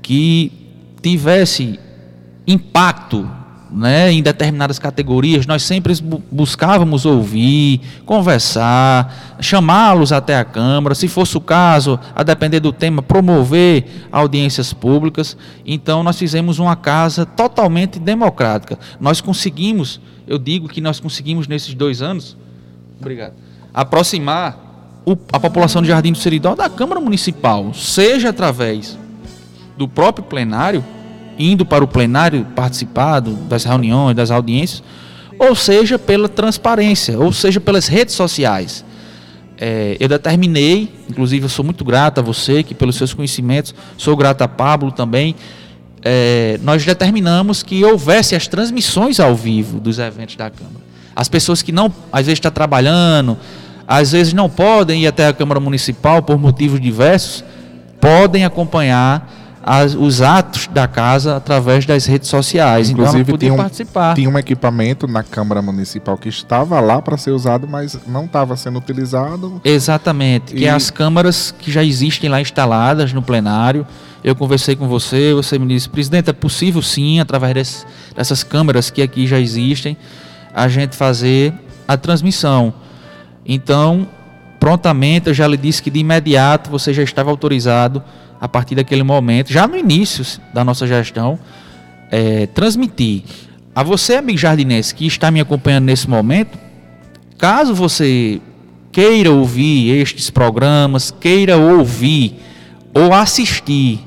que 0.00 0.50
tivesse 1.02 1.78
impacto 2.46 3.28
né, 3.72 4.12
em 4.12 4.22
determinadas 4.22 4.78
categorias, 4.78 5.46
nós 5.46 5.62
sempre 5.62 5.94
buscávamos 6.30 7.06
ouvir, 7.06 7.80
conversar, 8.04 9.36
chamá-los 9.40 10.12
até 10.12 10.36
a 10.36 10.44
Câmara, 10.44 10.94
se 10.94 11.08
fosse 11.08 11.36
o 11.36 11.40
caso, 11.40 11.98
a 12.14 12.22
depender 12.22 12.60
do 12.60 12.72
tema, 12.72 13.02
promover 13.02 14.08
audiências 14.12 14.72
públicas. 14.72 15.36
Então, 15.64 16.02
nós 16.02 16.18
fizemos 16.18 16.58
uma 16.58 16.76
casa 16.76 17.24
totalmente 17.24 17.98
democrática. 17.98 18.78
Nós 19.00 19.20
conseguimos, 19.20 20.00
eu 20.26 20.38
digo 20.38 20.68
que 20.68 20.80
nós 20.80 21.00
conseguimos 21.00 21.48
nesses 21.48 21.74
dois 21.74 22.02
anos, 22.02 22.36
obrigado, 23.00 23.34
aproximar 23.72 24.72
o, 25.04 25.16
a 25.32 25.40
população 25.40 25.82
de 25.82 25.88
Jardim 25.88 26.12
do 26.12 26.18
Seridó 26.18 26.54
da 26.54 26.68
Câmara 26.68 27.00
Municipal, 27.00 27.72
seja 27.74 28.28
através 28.28 28.98
do 29.76 29.88
próprio 29.88 30.24
plenário 30.24 30.84
indo 31.38 31.64
para 31.64 31.82
o 31.82 31.88
plenário 31.88 32.46
participado 32.54 33.32
das 33.48 33.64
reuniões, 33.64 34.16
das 34.16 34.30
audiências, 34.30 34.82
ou 35.38 35.54
seja, 35.54 35.98
pela 35.98 36.28
transparência, 36.28 37.18
ou 37.18 37.32
seja, 37.32 37.60
pelas 37.60 37.88
redes 37.88 38.14
sociais. 38.14 38.84
É, 39.58 39.96
eu 40.00 40.08
determinei, 40.08 40.92
inclusive 41.08 41.44
eu 41.44 41.48
sou 41.48 41.64
muito 41.64 41.84
grato 41.84 42.18
a 42.18 42.22
você, 42.22 42.62
que 42.62 42.74
pelos 42.74 42.96
seus 42.96 43.14
conhecimentos, 43.14 43.74
sou 43.96 44.16
grato 44.16 44.42
a 44.42 44.48
Pablo 44.48 44.90
também. 44.90 45.34
É, 46.04 46.58
nós 46.62 46.84
determinamos 46.84 47.62
que 47.62 47.84
houvesse 47.84 48.34
as 48.34 48.48
transmissões 48.48 49.20
ao 49.20 49.34
vivo 49.36 49.78
dos 49.78 49.98
eventos 49.98 50.36
da 50.36 50.50
Câmara. 50.50 50.82
As 51.14 51.28
pessoas 51.28 51.62
que 51.62 51.70
não, 51.70 51.92
às 52.12 52.26
vezes, 52.26 52.38
estão 52.38 52.50
tá 52.50 52.54
trabalhando, 52.54 53.36
às 53.86 54.12
vezes 54.12 54.32
não 54.32 54.48
podem 54.48 55.02
ir 55.02 55.06
até 55.06 55.26
a 55.26 55.32
Câmara 55.32 55.60
Municipal 55.60 56.22
por 56.22 56.38
motivos 56.38 56.80
diversos, 56.80 57.44
podem 58.00 58.44
acompanhar 58.44 59.41
as, 59.62 59.94
os 59.94 60.20
atos 60.20 60.66
da 60.66 60.88
casa 60.88 61.36
através 61.36 61.86
das 61.86 62.04
redes 62.06 62.28
sociais. 62.28 62.90
Inclusive, 62.90 63.22
então 63.22 63.32
podia 63.32 63.48
tinha 63.48 63.54
um, 63.54 63.62
participar. 63.62 64.14
Tinha 64.14 64.28
um 64.28 64.38
equipamento 64.38 65.06
na 65.06 65.22
Câmara 65.22 65.62
Municipal 65.62 66.18
que 66.18 66.28
estava 66.28 66.80
lá 66.80 67.00
para 67.00 67.16
ser 67.16 67.30
usado, 67.30 67.68
mas 67.68 67.98
não 68.06 68.24
estava 68.24 68.56
sendo 68.56 68.78
utilizado. 68.78 69.60
Exatamente, 69.64 70.52
e... 70.52 70.58
que 70.58 70.66
é 70.66 70.70
as 70.70 70.90
câmaras 70.90 71.54
que 71.56 71.70
já 71.70 71.84
existem 71.84 72.28
lá 72.28 72.40
instaladas 72.40 73.12
no 73.12 73.22
plenário. 73.22 73.86
Eu 74.24 74.34
conversei 74.36 74.76
com 74.76 74.86
você, 74.86 75.32
você 75.34 75.58
me 75.58 75.66
disse, 75.66 75.88
presidente, 75.88 76.30
é 76.30 76.32
possível 76.32 76.82
sim, 76.82 77.20
através 77.20 77.54
desse, 77.54 77.86
dessas 78.16 78.44
câmeras 78.44 78.90
que 78.90 79.02
aqui 79.02 79.26
já 79.26 79.38
existem, 79.38 79.96
a 80.54 80.68
gente 80.68 80.96
fazer 80.96 81.52
a 81.88 81.96
transmissão. 81.96 82.72
Então, 83.44 84.06
prontamente, 84.60 85.28
eu 85.28 85.34
já 85.34 85.46
lhe 85.46 85.56
disse 85.56 85.82
que 85.82 85.90
de 85.90 85.98
imediato 85.98 86.70
você 86.70 86.92
já 86.92 87.02
estava 87.02 87.30
autorizado 87.30 88.02
a 88.42 88.48
partir 88.48 88.74
daquele 88.74 89.04
momento, 89.04 89.52
já 89.52 89.68
no 89.68 89.76
início 89.76 90.26
da 90.52 90.64
nossa 90.64 90.84
gestão, 90.84 91.38
é, 92.10 92.48
transmitir 92.48 93.22
a 93.72 93.84
você, 93.84 94.16
amigo 94.16 94.36
jardinense, 94.36 94.92
que 94.92 95.06
está 95.06 95.30
me 95.30 95.40
acompanhando 95.40 95.84
nesse 95.84 96.10
momento, 96.10 96.58
caso 97.38 97.72
você 97.72 98.40
queira 98.90 99.30
ouvir 99.30 99.96
estes 99.96 100.28
programas, 100.28 101.12
queira 101.12 101.56
ouvir 101.56 102.34
ou 102.92 103.14
assistir, 103.14 104.00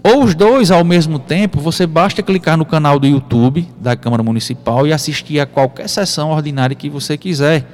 ou 0.00 0.22
os 0.22 0.32
dois 0.32 0.70
ao 0.70 0.84
mesmo 0.84 1.18
tempo, 1.18 1.60
você 1.60 1.88
basta 1.88 2.22
clicar 2.22 2.56
no 2.56 2.64
canal 2.64 3.00
do 3.00 3.06
YouTube 3.08 3.66
da 3.80 3.96
Câmara 3.96 4.22
Municipal 4.22 4.86
e 4.86 4.92
assistir 4.92 5.40
a 5.40 5.44
qualquer 5.44 5.88
sessão 5.88 6.30
ordinária 6.30 6.76
que 6.76 6.88
você 6.88 7.18
quiser. 7.18 7.66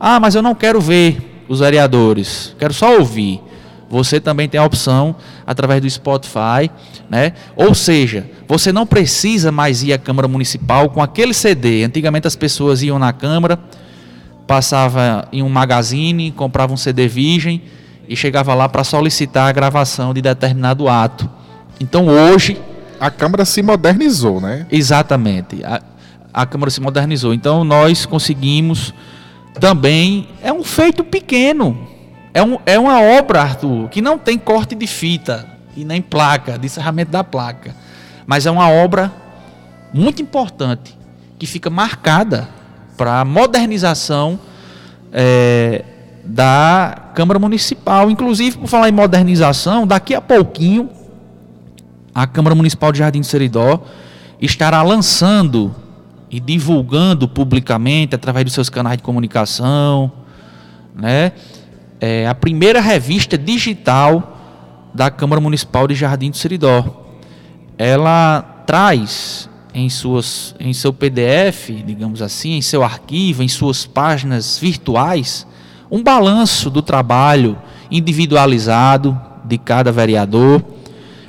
Ah, 0.00 0.18
mas 0.18 0.34
eu 0.34 0.42
não 0.42 0.56
quero 0.56 0.80
ver 0.80 1.44
os 1.48 1.60
vereadores, 1.60 2.52
quero 2.58 2.74
só 2.74 2.98
ouvir 2.98 3.40
você 3.90 4.20
também 4.20 4.48
tem 4.48 4.60
a 4.60 4.64
opção 4.64 5.16
através 5.46 5.80
do 5.80 5.88
Spotify, 5.88 6.70
né? 7.08 7.32
Ou 7.56 7.74
seja, 7.74 8.28
você 8.46 8.70
não 8.70 8.86
precisa 8.86 9.50
mais 9.50 9.82
ir 9.82 9.92
à 9.92 9.98
Câmara 9.98 10.28
Municipal 10.28 10.90
com 10.90 11.02
aquele 11.02 11.32
CD. 11.32 11.84
Antigamente 11.84 12.26
as 12.26 12.36
pessoas 12.36 12.82
iam 12.82 12.98
na 12.98 13.12
Câmara, 13.12 13.58
passava 14.46 15.26
em 15.32 15.42
um 15.42 15.48
magazine, 15.48 16.30
comprava 16.30 16.72
um 16.72 16.76
CD 16.76 17.08
virgem 17.08 17.62
e 18.06 18.14
chegava 18.14 18.54
lá 18.54 18.68
para 18.68 18.84
solicitar 18.84 19.48
a 19.48 19.52
gravação 19.52 20.12
de 20.12 20.20
determinado 20.20 20.88
ato. 20.88 21.28
Então 21.80 22.08
hoje 22.08 22.60
a 23.00 23.10
Câmara 23.10 23.44
se 23.44 23.62
modernizou, 23.62 24.40
né? 24.40 24.66
Exatamente. 24.70 25.64
A, 25.64 25.80
a 26.32 26.44
Câmara 26.44 26.70
se 26.70 26.80
modernizou. 26.80 27.32
Então 27.32 27.64
nós 27.64 28.04
conseguimos 28.04 28.92
também 29.58 30.28
é 30.42 30.52
um 30.52 30.62
feito 30.62 31.02
pequeno 31.02 31.97
é, 32.32 32.42
um, 32.42 32.58
é 32.66 32.78
uma 32.78 33.00
obra, 33.00 33.42
Arthur, 33.42 33.88
que 33.88 34.00
não 34.00 34.18
tem 34.18 34.38
corte 34.38 34.74
de 34.74 34.86
fita 34.86 35.46
e 35.76 35.84
nem 35.84 36.02
placa, 36.02 36.58
de 36.58 36.66
encerramento 36.66 37.10
da 37.10 37.24
placa. 37.24 37.74
Mas 38.26 38.46
é 38.46 38.50
uma 38.50 38.68
obra 38.68 39.12
muito 39.92 40.20
importante, 40.20 40.96
que 41.38 41.46
fica 41.46 41.70
marcada 41.70 42.48
para 42.96 43.20
a 43.20 43.24
modernização 43.24 44.38
é, 45.12 45.84
da 46.24 47.10
Câmara 47.14 47.38
Municipal. 47.38 48.10
Inclusive, 48.10 48.58
por 48.58 48.66
falar 48.66 48.88
em 48.88 48.92
modernização, 48.92 49.86
daqui 49.86 50.14
a 50.14 50.20
pouquinho, 50.20 50.90
a 52.14 52.26
Câmara 52.26 52.54
Municipal 52.54 52.92
de 52.92 52.98
Jardim 52.98 53.20
de 53.20 53.26
Seridó 53.26 53.82
estará 54.40 54.82
lançando 54.82 55.74
e 56.30 56.38
divulgando 56.38 57.26
publicamente, 57.26 58.14
através 58.14 58.44
dos 58.44 58.52
seus 58.52 58.68
canais 58.68 58.98
de 58.98 59.02
comunicação, 59.02 60.12
né? 60.94 61.32
É, 62.00 62.26
a 62.26 62.34
primeira 62.34 62.80
revista 62.80 63.36
digital 63.36 64.36
da 64.94 65.10
Câmara 65.10 65.40
Municipal 65.40 65.86
de 65.86 65.94
Jardim 65.94 66.30
do 66.30 66.36
Seridó. 66.36 67.04
Ela 67.76 68.42
traz 68.66 69.48
em, 69.74 69.88
suas, 69.88 70.54
em 70.58 70.72
seu 70.72 70.92
PDF, 70.92 71.70
digamos 71.84 72.22
assim, 72.22 72.52
em 72.54 72.62
seu 72.62 72.82
arquivo, 72.82 73.42
em 73.42 73.48
suas 73.48 73.86
páginas 73.86 74.58
virtuais, 74.58 75.46
um 75.90 76.02
balanço 76.02 76.70
do 76.70 76.82
trabalho 76.82 77.58
individualizado 77.90 79.18
de 79.44 79.56
cada 79.56 79.92
vereador. 79.92 80.62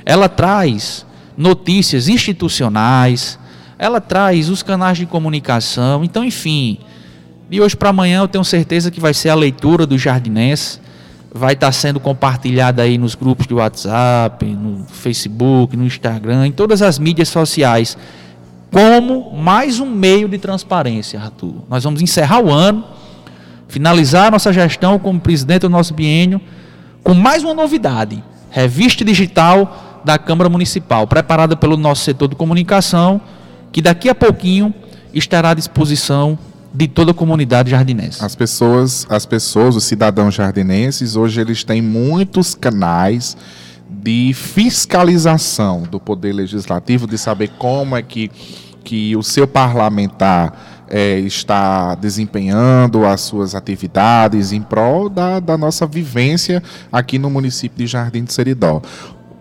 Ela 0.04 0.28
traz 0.28 1.06
notícias 1.36 2.08
institucionais, 2.08 3.38
ela 3.78 4.00
traz 4.00 4.48
os 4.48 4.62
canais 4.62 4.98
de 4.98 5.06
comunicação. 5.06 6.04
Então, 6.04 6.24
enfim, 6.24 6.78
de 7.50 7.60
hoje 7.60 7.76
para 7.76 7.90
amanhã 7.90 8.20
eu 8.20 8.28
tenho 8.28 8.44
certeza 8.44 8.92
que 8.92 9.00
vai 9.00 9.12
ser 9.12 9.28
a 9.28 9.34
leitura 9.34 9.84
do 9.84 9.98
Jardinense. 9.98 10.78
Vai 11.34 11.54
estar 11.54 11.72
sendo 11.72 11.98
compartilhada 11.98 12.82
aí 12.82 12.96
nos 12.96 13.16
grupos 13.16 13.44
de 13.44 13.54
WhatsApp, 13.54 14.44
no 14.46 14.84
Facebook, 14.86 15.76
no 15.76 15.84
Instagram, 15.84 16.46
em 16.46 16.52
todas 16.52 16.80
as 16.80 16.96
mídias 16.96 17.28
sociais, 17.28 17.98
como 18.70 19.36
mais 19.36 19.80
um 19.80 19.86
meio 19.86 20.28
de 20.28 20.38
transparência, 20.38 21.20
Arthur. 21.20 21.64
Nós 21.68 21.82
vamos 21.82 22.00
encerrar 22.00 22.40
o 22.40 22.52
ano, 22.52 22.84
finalizar 23.66 24.30
nossa 24.30 24.52
gestão 24.52 24.96
como 24.98 25.20
presidente 25.20 25.62
do 25.62 25.70
nosso 25.70 25.92
biênio, 25.92 26.40
com 27.02 27.14
mais 27.14 27.42
uma 27.42 27.54
novidade: 27.54 28.22
revista 28.48 29.04
digital 29.04 30.02
da 30.04 30.18
Câmara 30.18 30.48
Municipal, 30.48 31.04
preparada 31.06 31.56
pelo 31.56 31.76
nosso 31.76 32.04
setor 32.04 32.28
de 32.28 32.36
comunicação, 32.36 33.20
que 33.72 33.82
daqui 33.82 34.08
a 34.08 34.14
pouquinho 34.14 34.72
estará 35.12 35.50
à 35.50 35.54
disposição 35.54 36.38
de 36.72 36.86
toda 36.86 37.10
a 37.10 37.14
comunidade 37.14 37.70
jardinense. 37.70 38.24
As 38.24 38.34
pessoas, 38.34 39.06
as 39.08 39.26
pessoas, 39.26 39.76
os 39.76 39.84
cidadãos 39.84 40.34
jardinenses, 40.34 41.16
hoje 41.16 41.40
eles 41.40 41.64
têm 41.64 41.82
muitos 41.82 42.54
canais 42.54 43.36
de 43.88 44.32
fiscalização 44.34 45.82
do 45.82 45.98
poder 45.98 46.32
legislativo, 46.32 47.06
de 47.06 47.18
saber 47.18 47.50
como 47.58 47.96
é 47.96 48.02
que, 48.02 48.30
que 48.84 49.16
o 49.16 49.22
seu 49.22 49.48
parlamentar 49.48 50.86
é, 50.88 51.18
está 51.18 51.94
desempenhando 51.94 53.04
as 53.04 53.20
suas 53.20 53.54
atividades 53.54 54.52
em 54.52 54.62
prol 54.62 55.08
da, 55.08 55.40
da 55.40 55.58
nossa 55.58 55.86
vivência 55.86 56.62
aqui 56.90 57.18
no 57.18 57.30
município 57.30 57.78
de 57.78 57.86
Jardim 57.86 58.24
de 58.24 58.32
Seridó. 58.32 58.80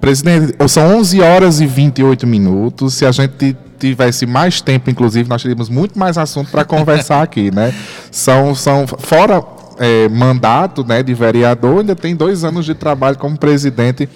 Presidente, 0.02 0.56
são 0.68 0.98
11 0.98 1.22
horas 1.22 1.60
e 1.60 1.68
28 1.68 2.26
minutos. 2.26 2.94
Se 2.94 3.06
a 3.06 3.12
gente 3.12 3.56
tivesse 3.80 4.26
mais 4.26 4.62
tempo, 4.62 4.90
inclusive, 4.90 5.30
nós 5.30 5.42
teríamos 5.42 5.70
muito 5.70 5.98
mais 5.98 6.18
assunto 6.18 6.52
para 6.52 6.66
conversar 6.66 7.22
aqui, 7.22 7.50
né? 7.52 7.74
São, 8.12 8.54
são 8.54 8.86
fora 8.86 9.44
é, 9.80 10.10
mandato 10.10 10.84
né, 10.84 11.02
de 11.02 11.14
vereador, 11.14 11.80
ainda 11.80 11.96
tem 11.96 12.16
dois 12.16 12.44
anos 12.44 12.66
de 12.66 12.76
trabalho 12.76 13.18
como 13.18 13.38
presidente 13.38 14.10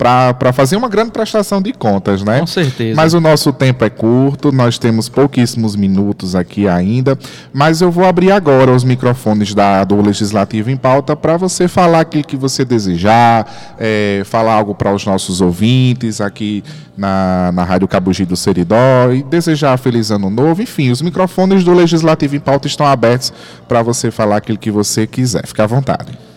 para 0.00 0.50
fazer 0.50 0.76
uma 0.76 0.88
grande 0.88 1.10
prestação 1.10 1.60
de 1.60 1.74
contas, 1.74 2.22
né? 2.22 2.40
Com 2.40 2.46
certeza. 2.46 2.96
Mas 2.96 3.12
o 3.12 3.20
nosso 3.20 3.52
tempo 3.52 3.84
é 3.84 3.90
curto, 3.90 4.50
nós 4.50 4.78
temos 4.78 5.10
pouquíssimos 5.10 5.76
minutos 5.76 6.34
aqui 6.34 6.66
ainda, 6.66 7.18
mas 7.52 7.82
eu 7.82 7.90
vou 7.90 8.06
abrir 8.06 8.32
agora 8.32 8.72
os 8.72 8.82
microfones 8.82 9.54
da, 9.54 9.84
do 9.84 10.00
Legislativo 10.00 10.70
em 10.70 10.76
Pauta 10.76 11.14
para 11.14 11.36
você 11.36 11.68
falar 11.68 12.00
aquilo 12.00 12.24
que 12.24 12.36
você 12.36 12.64
desejar, 12.64 13.76
é, 13.78 14.22
falar 14.24 14.54
algo 14.54 14.74
para 14.74 14.90
os 14.94 15.04
nossos 15.04 15.42
ouvintes 15.42 16.22
aqui 16.22 16.64
na, 16.96 17.52
na 17.52 17.64
Rádio 17.64 17.86
Cabugi 17.86 18.24
do 18.24 18.36
Seridó 18.36 19.12
e 19.12 19.22
desejar 19.22 19.76
feliz 19.76 20.10
ano 20.10 20.30
novo. 20.30 20.62
Enfim, 20.62 20.90
os 20.90 21.02
microfones 21.02 21.62
do 21.62 21.74
Legislativo 21.74 22.36
em 22.36 22.40
Pauta 22.40 22.66
estão 22.66 22.86
abertos 22.86 23.34
para 23.68 23.82
você 23.82 24.10
falar 24.10 24.38
aquilo 24.38 24.56
que 24.56 24.70
você 24.70 25.06
quiser. 25.06 25.46
Fique 25.46 25.60
à 25.60 25.66
vontade. 25.66 26.29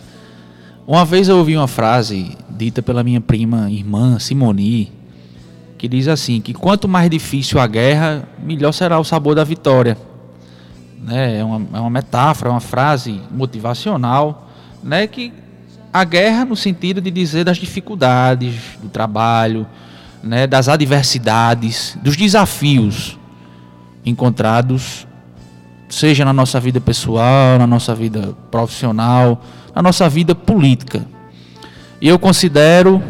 Uma 0.86 1.02
vez 1.02 1.28
eu 1.28 1.38
ouvi 1.38 1.56
uma 1.56 1.66
frase 1.66 2.36
dita 2.50 2.82
pela 2.82 3.02
minha 3.02 3.20
prima 3.20 3.70
irmã 3.70 4.18
Simoni, 4.18 4.92
que 5.78 5.88
diz 5.88 6.08
assim: 6.08 6.42
que 6.42 6.52
quanto 6.52 6.86
mais 6.86 7.08
difícil 7.08 7.58
a 7.58 7.66
guerra, 7.66 8.28
melhor 8.42 8.72
será 8.72 8.98
o 8.98 9.04
sabor 9.04 9.34
da 9.34 9.42
vitória. 9.44 9.96
Né? 11.02 11.38
É, 11.38 11.44
uma, 11.44 11.78
é 11.78 11.80
uma 11.80 11.88
metáfora, 11.88 12.50
é 12.50 12.52
uma 12.52 12.60
frase 12.60 13.18
motivacional, 13.30 14.50
né? 14.82 15.06
que 15.06 15.32
a 15.90 16.04
guerra 16.04 16.44
no 16.44 16.56
sentido 16.56 17.00
de 17.00 17.10
dizer 17.10 17.44
das 17.44 17.56
dificuldades 17.56 18.54
do 18.82 18.90
trabalho, 18.90 19.66
né? 20.22 20.46
das 20.46 20.68
adversidades, 20.68 21.96
dos 22.02 22.14
desafios 22.14 23.18
encontrados, 24.04 25.06
seja 25.88 26.26
na 26.26 26.32
nossa 26.34 26.60
vida 26.60 26.78
pessoal, 26.78 27.58
na 27.58 27.66
nossa 27.66 27.94
vida 27.94 28.36
profissional, 28.50 29.42
na 29.74 29.82
nossa 29.82 30.08
vida 30.08 30.34
política. 30.34 31.04
E 32.00 32.08
eu 32.08 32.18
considero 32.18 33.02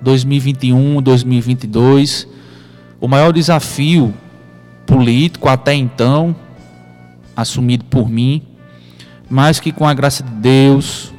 2021, 0.00 1.00
2022 1.00 2.28
o 3.00 3.08
maior 3.08 3.32
desafio 3.32 4.14
político 4.86 5.48
até 5.48 5.74
então 5.74 6.34
assumido 7.36 7.84
por 7.84 8.08
mim, 8.08 8.42
mas 9.28 9.58
que 9.58 9.72
com 9.72 9.86
a 9.86 9.94
graça 9.94 10.22
de 10.22 10.30
Deus, 10.30 11.12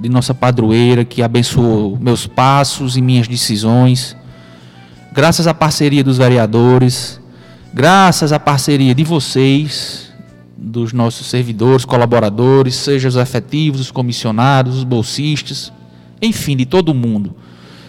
de 0.00 0.08
nossa 0.08 0.34
padroeira 0.34 1.04
que 1.04 1.22
abençoou 1.22 1.98
meus 1.98 2.26
passos 2.26 2.96
e 2.96 3.02
minhas 3.02 3.28
decisões, 3.28 4.16
graças 5.12 5.46
à 5.46 5.54
parceria 5.54 6.02
dos 6.02 6.18
vereadores, 6.18 7.20
graças 7.72 8.32
à 8.32 8.40
parceria 8.40 8.94
de 8.94 9.04
vocês, 9.04 10.12
dos 10.56 10.92
nossos 10.92 11.26
servidores, 11.26 11.84
colaboradores, 11.84 12.74
seja 12.74 13.08
os 13.08 13.16
efetivos, 13.16 13.80
os 13.80 13.90
comissionados, 13.90 14.76
os 14.76 14.84
bolsistas, 14.84 15.72
enfim, 16.20 16.56
de 16.56 16.64
todo 16.64 16.94
mundo. 16.94 17.34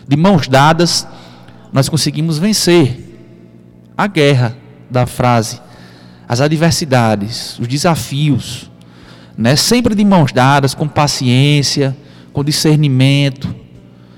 De 0.08 0.16
mãos 0.16 0.48
dadas, 0.48 1.08
nós 1.72 1.90
conseguimos 1.90 2.38
vencer 2.38 3.06
a 3.98 4.08
guerra 4.08 4.56
da 4.90 5.06
frase, 5.06 5.62
as 6.28 6.42
adversidades, 6.42 7.58
os 7.60 7.68
desafios, 7.68 8.70
né? 9.38 9.56
sempre 9.56 9.94
de 9.96 10.04
mãos 10.04 10.32
dadas, 10.32 10.74
com 10.74 10.88
paciência, 10.88 11.96
com 12.34 12.44
discernimento, 12.44 13.54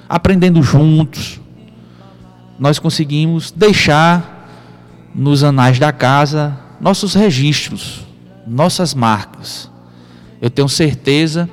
aprendendo 0.07 0.61
juntos. 0.63 1.39
Nós 2.57 2.79
conseguimos 2.79 3.51
deixar 3.51 4.35
nos 5.13 5.43
anais 5.43 5.79
da 5.79 5.91
casa 5.91 6.57
nossos 6.79 7.13
registros, 7.13 8.06
nossas 8.47 8.93
marcas. 8.93 9.69
Eu 10.41 10.49
tenho 10.49 10.69
certeza 10.69 11.49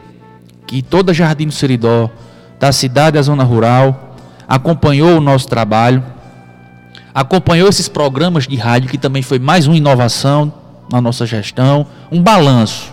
que 0.67 0.83
toda 0.83 1.13
Jardim 1.13 1.47
do 1.47 1.53
Seridó 1.53 2.11
da 2.59 2.73
cidade 2.73 3.19
à 3.19 3.23
zona 3.23 3.45
rural, 3.45 4.17
acompanhou 4.49 5.19
o 5.19 5.21
nosso 5.21 5.49
trabalho, 5.49 6.03
acompanhou 7.15 7.69
esses 7.69 7.89
programas 7.89 8.47
de 8.47 8.57
rádio, 8.57 8.89
que 8.89 8.99
também 8.99 9.23
foi 9.23 9.39
mais 9.39 9.67
uma 9.67 9.77
inovação 9.77 10.53
na 10.91 11.01
nossa 11.01 11.27
gestão, 11.27 11.87
um 12.11 12.23
balanço, 12.23 12.93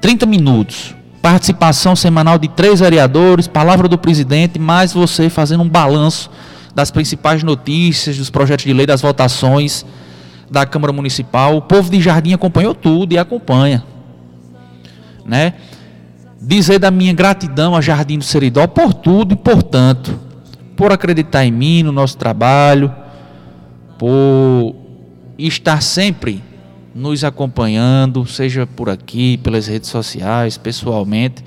30 0.00 0.26
minutos, 0.26 0.94
participação 1.22 1.96
semanal 1.96 2.38
de 2.38 2.48
três 2.48 2.80
vereadores, 2.80 3.48
palavra 3.48 3.88
do 3.88 3.98
presidente, 3.98 4.58
mais 4.58 4.92
você 4.92 5.28
fazendo 5.28 5.62
um 5.62 5.68
balanço 5.68 6.30
das 6.74 6.90
principais 6.90 7.42
notícias, 7.42 8.16
dos 8.16 8.30
projetos 8.30 8.64
de 8.64 8.72
lei, 8.72 8.86
das 8.86 9.00
votações 9.00 9.84
da 10.54 10.64
Câmara 10.64 10.92
Municipal. 10.92 11.56
O 11.56 11.62
povo 11.62 11.90
de 11.90 12.00
Jardim 12.00 12.32
acompanhou 12.32 12.74
tudo 12.74 13.12
e 13.12 13.18
acompanha. 13.18 13.84
Né? 15.26 15.54
dizer 16.44 16.78
da 16.78 16.90
minha 16.90 17.12
gratidão 17.12 17.74
a 17.74 17.80
Jardim 17.80 18.18
do 18.18 18.24
Seridó 18.24 18.66
por 18.66 18.92
tudo 18.92 19.32
e 19.32 19.36
por 19.36 19.62
tanto, 19.62 20.18
por 20.76 20.92
acreditar 20.92 21.44
em 21.44 21.50
mim, 21.50 21.82
no 21.82 21.92
nosso 21.92 22.16
trabalho, 22.16 22.94
por 23.98 24.74
estar 25.38 25.82
sempre 25.82 26.42
nos 26.94 27.24
acompanhando, 27.24 28.24
seja 28.26 28.66
por 28.66 28.88
aqui, 28.88 29.38
pelas 29.38 29.66
redes 29.66 29.88
sociais, 29.88 30.58
pessoalmente. 30.58 31.44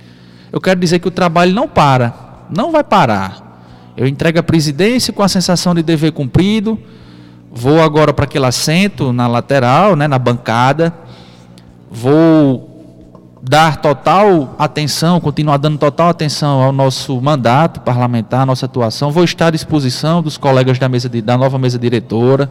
Eu 0.51 0.59
quero 0.59 0.79
dizer 0.79 0.99
que 0.99 1.07
o 1.07 1.11
trabalho 1.11 1.53
não 1.53 1.67
para, 1.67 2.45
não 2.49 2.71
vai 2.71 2.83
parar. 2.83 3.45
Eu 3.95 4.07
entrego 4.07 4.39
a 4.39 4.43
presidência 4.43 5.13
com 5.13 5.23
a 5.23 5.27
sensação 5.27 5.73
de 5.73 5.83
dever 5.83 6.11
cumprido. 6.11 6.79
Vou 7.59 7.81
agora 7.81 8.13
para 8.13 8.25
aquele 8.25 8.45
assento 8.45 9.11
na 9.11 9.25
lateral, 9.25 9.95
né, 9.95 10.07
na 10.07 10.19
bancada. 10.19 10.93
Vou 11.89 13.39
dar 13.41 13.77
total 13.77 14.53
atenção, 14.59 15.19
continuar 15.19 15.57
dando 15.57 15.79
total 15.79 16.09
atenção 16.09 16.61
ao 16.61 16.71
nosso 16.71 17.19
mandato 17.19 17.81
parlamentar, 17.81 18.45
nossa 18.45 18.67
atuação. 18.67 19.09
Vou 19.09 19.23
estar 19.23 19.47
à 19.47 19.49
disposição 19.49 20.21
dos 20.21 20.37
colegas 20.37 20.77
da 20.77 20.87
mesa 20.87 21.09
da 21.09 21.35
nova 21.35 21.57
mesa 21.57 21.79
diretora. 21.79 22.47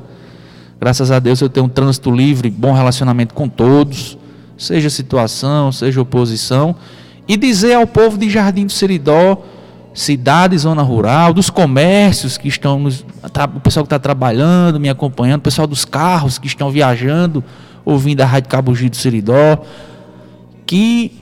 Graças 0.81 1.13
a 1.13 1.21
Deus 1.21 1.41
eu 1.41 1.49
tenho 1.49 1.67
um 1.67 1.69
trânsito 1.69 2.11
livre, 2.11 2.51
bom 2.51 2.73
relacionamento 2.73 3.33
com 3.33 3.49
todos, 3.49 4.19
seja 4.59 4.91
situação, 4.91 5.71
seja 5.71 6.01
oposição, 6.01 6.75
e 7.29 7.37
dizer 7.37 7.75
ao 7.75 7.87
povo 7.87 8.19
de 8.19 8.29
Jardim 8.29 8.67
do 8.67 8.73
Seridó, 8.73 9.41
cidade, 9.97 10.59
zona 10.59 10.83
rural, 10.83 11.33
dos 11.33 11.49
comércios 11.49 12.37
que 12.37 12.47
estão, 12.47 12.79
nos, 12.79 13.01
o 13.55 13.61
pessoal 13.61 13.83
que 13.83 13.87
está 13.87 13.99
trabalhando, 13.99 14.79
me 14.79 14.91
acompanhando, 14.91 15.39
o 15.39 15.43
pessoal 15.43 15.67
dos 15.67 15.87
carros 15.87 16.39
que 16.39 16.47
estão 16.47 16.71
viajando, 16.71 17.43
ouvindo 17.83 18.21
a 18.21 18.27
Rádio 18.27 18.51
Cabugi 18.51 18.91
do 18.91 18.97
Seridó, 18.97 19.59
que 20.67 21.13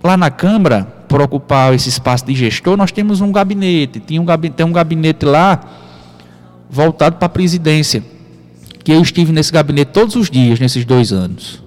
lá 0.00 0.16
na 0.16 0.30
Câmara, 0.30 0.84
por 1.08 1.20
ocupar 1.20 1.74
esse 1.74 1.88
espaço 1.88 2.24
de 2.24 2.36
gestor, 2.36 2.76
nós 2.76 2.92
temos 2.92 3.20
um 3.20 3.32
gabinete. 3.32 3.98
Tinha 3.98 4.22
um 4.22 4.24
gabinete, 4.24 4.56
tem 4.56 4.66
um 4.66 4.72
gabinete 4.72 5.26
lá 5.26 5.60
voltado 6.70 7.16
para 7.16 7.26
a 7.26 7.28
presidência. 7.28 8.00
Que 8.84 8.92
eu 8.92 9.02
estive 9.02 9.32
nesse 9.32 9.50
gabinete 9.50 9.90
todos 9.92 10.14
os 10.14 10.30
dias 10.30 10.60
nesses 10.60 10.84
dois 10.84 11.12
anos. 11.12 11.64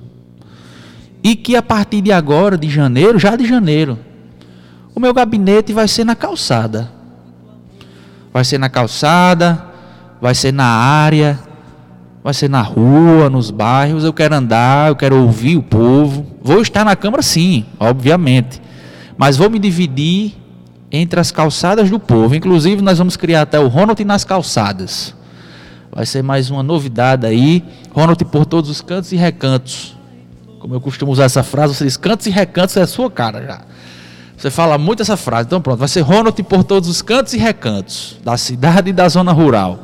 E 1.21 1.35
que 1.35 1.57
a 1.57 1.61
partir 1.61 1.99
de 1.99 2.11
agora, 2.13 2.57
de 2.57 2.69
janeiro, 2.69 3.19
já 3.19 3.35
de 3.35 3.45
janeiro, 3.45 3.99
o 4.97 4.99
meu 4.99 5.13
gabinete 5.13 5.73
vai 5.73 5.87
ser 5.87 6.03
na 6.03 6.15
calçada. 6.15 6.89
Vai 8.33 8.43
ser 8.43 8.57
na 8.57 8.67
calçada, 8.67 9.63
vai 10.19 10.33
ser 10.33 10.51
na 10.51 10.65
área, 10.65 11.37
vai 12.23 12.33
ser 12.33 12.49
na 12.49 12.63
rua, 12.63 13.29
nos 13.29 13.51
bairros. 13.51 14.03
Eu 14.03 14.11
quero 14.11 14.33
andar, 14.33 14.89
eu 14.89 14.95
quero 14.95 15.21
ouvir 15.21 15.55
o 15.55 15.61
povo. 15.61 16.25
Vou 16.41 16.63
estar 16.63 16.83
na 16.83 16.95
Câmara, 16.95 17.21
sim, 17.21 17.63
obviamente. 17.79 18.59
Mas 19.15 19.37
vou 19.37 19.51
me 19.51 19.59
dividir 19.59 20.35
entre 20.91 21.19
as 21.19 21.29
calçadas 21.29 21.91
do 21.91 21.99
povo. 21.99 22.33
Inclusive, 22.33 22.81
nós 22.81 22.97
vamos 22.97 23.15
criar 23.15 23.43
até 23.43 23.59
o 23.59 23.67
Ronald 23.67 24.03
nas 24.03 24.23
calçadas. 24.23 25.13
Vai 25.91 26.07
ser 26.07 26.23
mais 26.23 26.49
uma 26.49 26.63
novidade 26.63 27.23
aí. 27.23 27.63
Ronald 27.93 28.25
por 28.25 28.47
todos 28.47 28.67
os 28.67 28.81
cantos 28.81 29.11
e 29.11 29.15
recantos. 29.15 29.95
Como 30.59 30.73
eu 30.73 30.81
costumo 30.81 31.11
usar 31.11 31.25
essa 31.25 31.43
frase, 31.43 31.75
você 31.75 31.83
diz 31.83 31.97
cantos 31.97 32.25
e 32.25 32.31
recantos 32.31 32.75
é 32.77 32.81
a 32.81 32.87
sua 32.87 33.11
cara 33.11 33.45
já. 33.45 33.61
Você 34.37 34.51
fala 34.51 34.77
muito 34.77 35.01
essa 35.01 35.17
frase. 35.17 35.47
Então 35.47 35.59
pronto, 35.59 35.79
vai 35.79 35.87
ser 35.87 36.01
Ronald 36.01 36.41
por 36.43 36.63
todos 36.63 36.87
os 36.87 37.01
cantos 37.01 37.33
e 37.33 37.37
recantos 37.37 38.19
da 38.23 38.37
cidade 38.37 38.91
e 38.91 38.93
da 38.93 39.09
zona 39.09 39.31
rural. 39.31 39.79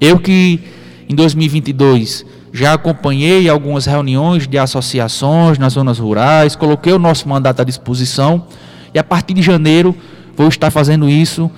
Eu 0.00 0.18
que 0.18 0.60
em 1.08 1.14
2022 1.14 2.24
já 2.50 2.72
acompanhei 2.72 3.50
algumas 3.50 3.84
reuniões 3.84 4.48
de 4.48 4.56
associações 4.56 5.58
nas 5.58 5.74
zonas 5.74 5.98
rurais, 5.98 6.56
coloquei 6.56 6.92
o 6.92 6.98
nosso 6.98 7.28
mandato 7.28 7.60
à 7.60 7.64
disposição 7.64 8.46
e 8.94 8.98
a 8.98 9.04
partir 9.04 9.34
de 9.34 9.42
janeiro 9.42 9.94
vou 10.34 10.48
estar 10.48 10.70
fazendo 10.70 11.08
isso 11.08 11.50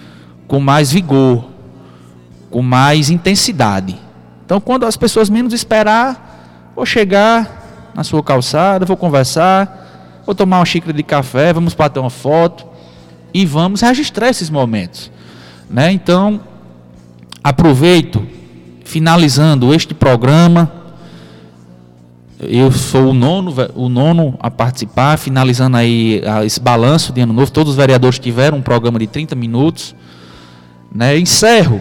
com 0.49 0.59
mais 0.59 0.91
vigor, 0.91 1.45
com 2.51 2.63
mais 2.63 3.11
intensidade. 3.11 3.97
Então, 4.45 4.61
quando 4.61 4.85
as 4.85 4.97
pessoas 4.97 5.31
menos 5.31 5.55
esperar, 5.55 6.73
vou 6.75 6.85
chegar 6.85 7.93
na 7.95 8.03
sua 8.03 8.23
calçada, 8.23 8.85
vou 8.85 8.97
conversar, 8.97 9.84
vou 10.25 10.35
tomar 10.35 10.59
uma 10.59 10.65
xícara 10.65 10.93
de 10.93 11.03
café, 11.03 11.53
vamos 11.53 11.75
bater 11.75 12.01
uma 12.01 12.11
foto 12.11 12.67
e 13.33 13.45
vamos 13.45 13.81
registrar 13.81 14.29
esses 14.29 14.51
momentos, 14.51 15.11
né? 15.69 15.91
Então, 15.93 16.41
aproveito 17.43 18.27
finalizando 18.85 19.75
este 19.75 19.95
programa 19.95 20.85
eu 22.41 22.71
sou 22.73 23.11
o 23.11 23.15
nono, 23.15 23.55
o 23.75 23.89
nono 23.89 24.37
a 24.41 24.51
participar, 24.51 25.17
finalizando 25.17 25.77
aí 25.77 26.23
esse 26.45 26.61
balanço 26.61 27.13
de 27.13 27.21
ano 27.21 27.33
novo. 27.33 27.51
Todos 27.51 27.71
os 27.71 27.77
vereadores 27.77 28.19
tiveram 28.19 28.59
um 28.59 28.63
programa 28.63 28.99
de 28.99 29.07
30 29.07 29.35
minutos. 29.35 29.95
Né? 30.93 31.19
Encerro 31.19 31.81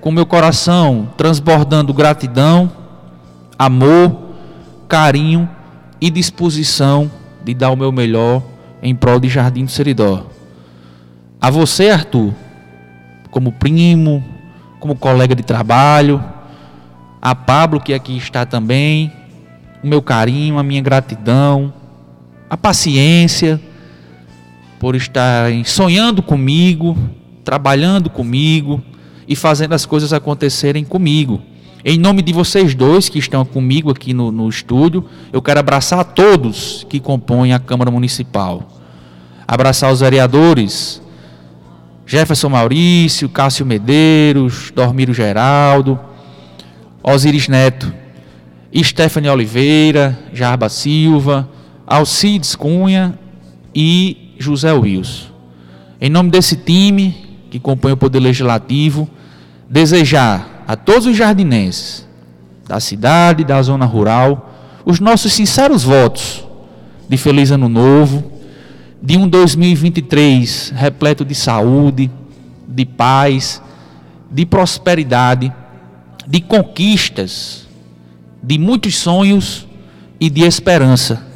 com 0.00 0.10
meu 0.10 0.26
coração 0.26 1.08
transbordando 1.16 1.94
gratidão, 1.94 2.70
amor, 3.58 4.16
carinho 4.88 5.48
e 6.00 6.10
disposição 6.10 7.10
de 7.44 7.54
dar 7.54 7.70
o 7.70 7.76
meu 7.76 7.92
melhor 7.92 8.42
em 8.82 8.94
prol 8.94 9.20
de 9.20 9.28
Jardim 9.28 9.64
do 9.64 9.70
Seridó. 9.70 10.26
A 11.40 11.50
você, 11.50 11.90
Arthur, 11.90 12.32
como 13.30 13.52
primo, 13.52 14.24
como 14.80 14.94
colega 14.94 15.34
de 15.34 15.42
trabalho, 15.42 16.22
a 17.20 17.34
Pablo, 17.34 17.80
que 17.80 17.94
aqui 17.94 18.16
está 18.16 18.44
também, 18.44 19.12
o 19.82 19.86
meu 19.86 20.00
carinho, 20.02 20.58
a 20.58 20.62
minha 20.62 20.80
gratidão, 20.80 21.72
a 22.48 22.56
paciência 22.56 23.60
por 24.78 24.94
estarem 24.94 25.64
sonhando 25.64 26.22
comigo, 26.22 26.96
trabalhando 27.42 28.10
comigo 28.10 28.82
e 29.26 29.34
fazendo 29.34 29.72
as 29.72 29.86
coisas 29.86 30.12
acontecerem 30.12 30.84
comigo. 30.84 31.40
Em 31.86 31.98
nome 31.98 32.22
de 32.22 32.32
vocês 32.32 32.74
dois 32.74 33.10
que 33.10 33.18
estão 33.18 33.44
comigo 33.44 33.90
aqui 33.90 34.14
no, 34.14 34.32
no 34.32 34.48
estúdio, 34.48 35.04
eu 35.30 35.42
quero 35.42 35.60
abraçar 35.60 35.98
a 35.98 36.04
todos 36.04 36.86
que 36.88 36.98
compõem 36.98 37.52
a 37.52 37.58
Câmara 37.58 37.90
Municipal. 37.90 38.66
Abraçar 39.46 39.92
os 39.92 40.00
vereadores 40.00 41.02
Jefferson 42.06 42.48
Maurício, 42.48 43.28
Cássio 43.28 43.66
Medeiros, 43.66 44.72
Dormiro 44.74 45.12
Geraldo, 45.12 46.00
Osiris 47.02 47.48
Neto, 47.48 47.92
Stephanie 48.82 49.28
Oliveira, 49.28 50.18
Jarba 50.32 50.70
Silva, 50.70 51.46
Alcides 51.86 52.56
Cunha 52.56 53.18
e 53.74 54.34
José 54.38 54.72
Wilson. 54.72 55.26
Em 56.00 56.08
nome 56.08 56.30
desse 56.30 56.56
time 56.56 57.14
que 57.50 57.60
compõe 57.60 57.92
o 57.92 57.96
Poder 57.96 58.20
Legislativo, 58.20 59.06
desejar 59.68 60.53
a 60.66 60.76
todos 60.76 61.06
os 61.06 61.16
jardinenses 61.16 62.06
da 62.66 62.80
cidade 62.80 63.44
da 63.44 63.60
zona 63.60 63.84
rural 63.84 64.52
os 64.84 65.00
nossos 65.00 65.32
sinceros 65.32 65.82
votos 65.82 66.44
de 67.08 67.16
feliz 67.16 67.50
ano 67.50 67.68
novo, 67.68 68.32
de 69.02 69.16
um 69.16 69.28
2023 69.28 70.72
repleto 70.74 71.24
de 71.24 71.34
saúde, 71.34 72.10
de 72.66 72.86
paz, 72.86 73.62
de 74.30 74.46
prosperidade, 74.46 75.52
de 76.26 76.40
conquistas 76.40 77.64
de 78.44 78.58
muitos 78.58 78.96
sonhos 78.96 79.66
e 80.20 80.28
de 80.28 80.42
esperança. 80.42 81.26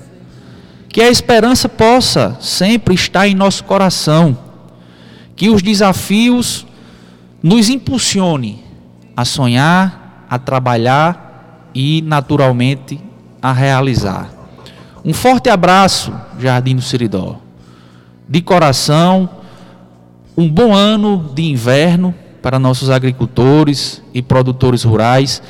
Que 0.88 1.00
a 1.00 1.08
esperança 1.08 1.68
possa 1.68 2.36
sempre 2.40 2.94
estar 2.94 3.26
em 3.26 3.34
nosso 3.34 3.64
coração. 3.64 4.36
Que 5.34 5.48
os 5.48 5.62
desafios 5.62 6.66
nos 7.42 7.68
impulsione 7.68 8.64
a 9.18 9.24
sonhar, 9.24 10.26
a 10.30 10.38
trabalhar 10.38 11.70
e, 11.74 12.02
naturalmente, 12.02 13.00
a 13.42 13.52
realizar. 13.52 14.30
Um 15.04 15.12
forte 15.12 15.50
abraço, 15.50 16.12
Jardim 16.38 16.76
do 16.76 16.82
Seridó. 16.82 17.40
De 18.28 18.40
coração, 18.40 19.28
um 20.36 20.48
bom 20.48 20.72
ano 20.72 21.32
de 21.34 21.42
inverno 21.42 22.14
para 22.40 22.60
nossos 22.60 22.90
agricultores 22.90 24.00
e 24.14 24.22
produtores 24.22 24.84
rurais 24.84 25.42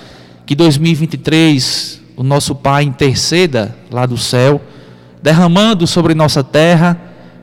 que 0.46 0.54
2023 0.54 2.00
o 2.16 2.22
nosso 2.22 2.54
Pai 2.54 2.84
interceda 2.84 3.76
lá 3.90 4.06
do 4.06 4.16
céu, 4.16 4.62
derramando 5.22 5.86
sobre 5.86 6.14
nossa 6.14 6.42
terra 6.42 6.98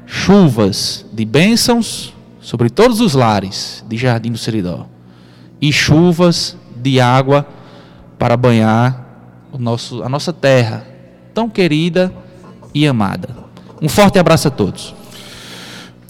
chuvas 0.08 1.06
de 1.14 1.24
bênçãos 1.24 2.16
sobre 2.42 2.72
todos 2.72 3.00
os 3.00 3.14
lares 3.14 3.86
de 3.88 3.96
Jardim 3.96 4.32
do 4.32 4.40
Seridó 4.40 4.95
e 5.62 5.72
chuvas 5.72 6.58
de 6.76 7.00
água 7.00 7.48
para 8.20 8.36
banhar 8.38 9.06
o 9.52 9.58
nosso, 9.58 10.04
a 10.04 10.10
nossa 10.10 10.32
terra 10.34 10.86
tão 11.34 11.50
querida 11.50 12.14
e 12.74 12.88
amada. 12.88 13.30
Um 13.82 13.90
forte 13.90 14.18
abraço 14.18 14.48
a 14.48 14.52
todos. 14.52 14.94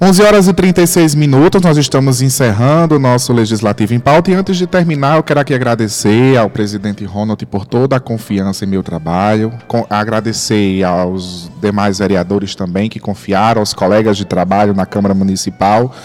11 0.01 0.23
horas 0.23 0.47
e 0.49 0.53
36 0.53 1.15
minutos, 1.15 1.61
nós 1.61 1.77
estamos 1.77 2.21
encerrando 2.21 2.97
o 2.97 2.99
nosso 2.99 3.31
Legislativo 3.31 3.93
em 3.93 3.99
Pauta. 3.99 4.29
E 4.29 4.33
antes 4.33 4.57
de 4.57 4.67
terminar, 4.67 5.15
eu 5.15 5.23
quero 5.23 5.39
aqui 5.39 5.53
agradecer 5.53 6.35
ao 6.35 6.49
presidente 6.49 7.05
Ronald 7.05 7.45
por 7.45 7.65
toda 7.65 7.95
a 7.95 7.99
confiança 7.99 8.65
em 8.65 8.67
meu 8.67 8.83
trabalho, 8.83 9.53
agradecer 9.89 10.83
aos 10.83 11.49
demais 11.61 11.99
vereadores 11.99 12.55
também 12.55 12.89
que 12.89 12.99
confiaram, 12.99 13.61
aos 13.61 13.73
colegas 13.73 14.17
de 14.17 14.25
trabalho 14.25 14.73
na 14.73 14.85
Câmara 14.85 15.13
Municipal 15.13 15.95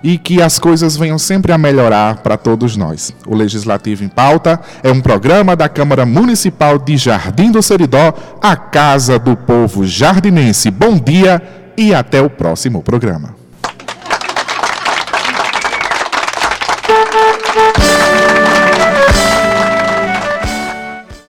E 0.02 0.16
que 0.16 0.40
as 0.40 0.58
coisas 0.58 0.96
venham 0.96 1.18
sempre 1.18 1.52
a 1.52 1.58
melhorar 1.58 2.18
para 2.18 2.36
todos 2.36 2.76
nós. 2.76 3.14
O 3.26 3.34
Legislativo 3.34 4.04
em 4.04 4.08
Pauta 4.08 4.60
é 4.82 4.90
um 4.90 5.00
programa 5.00 5.54
da 5.54 5.68
Câmara 5.68 6.06
Municipal 6.06 6.78
de 6.78 6.96
Jardim 6.96 7.50
do 7.50 7.62
Seridó, 7.62 8.14
a 8.40 8.56
Casa 8.56 9.18
do 9.18 9.36
Povo 9.36 9.86
Jardinense. 9.86 10.70
Bom 10.70 10.98
dia 10.98 11.42
e 11.76 11.94
até 11.94 12.20
o 12.20 12.30
próximo 12.30 12.82
programa. 12.82 13.39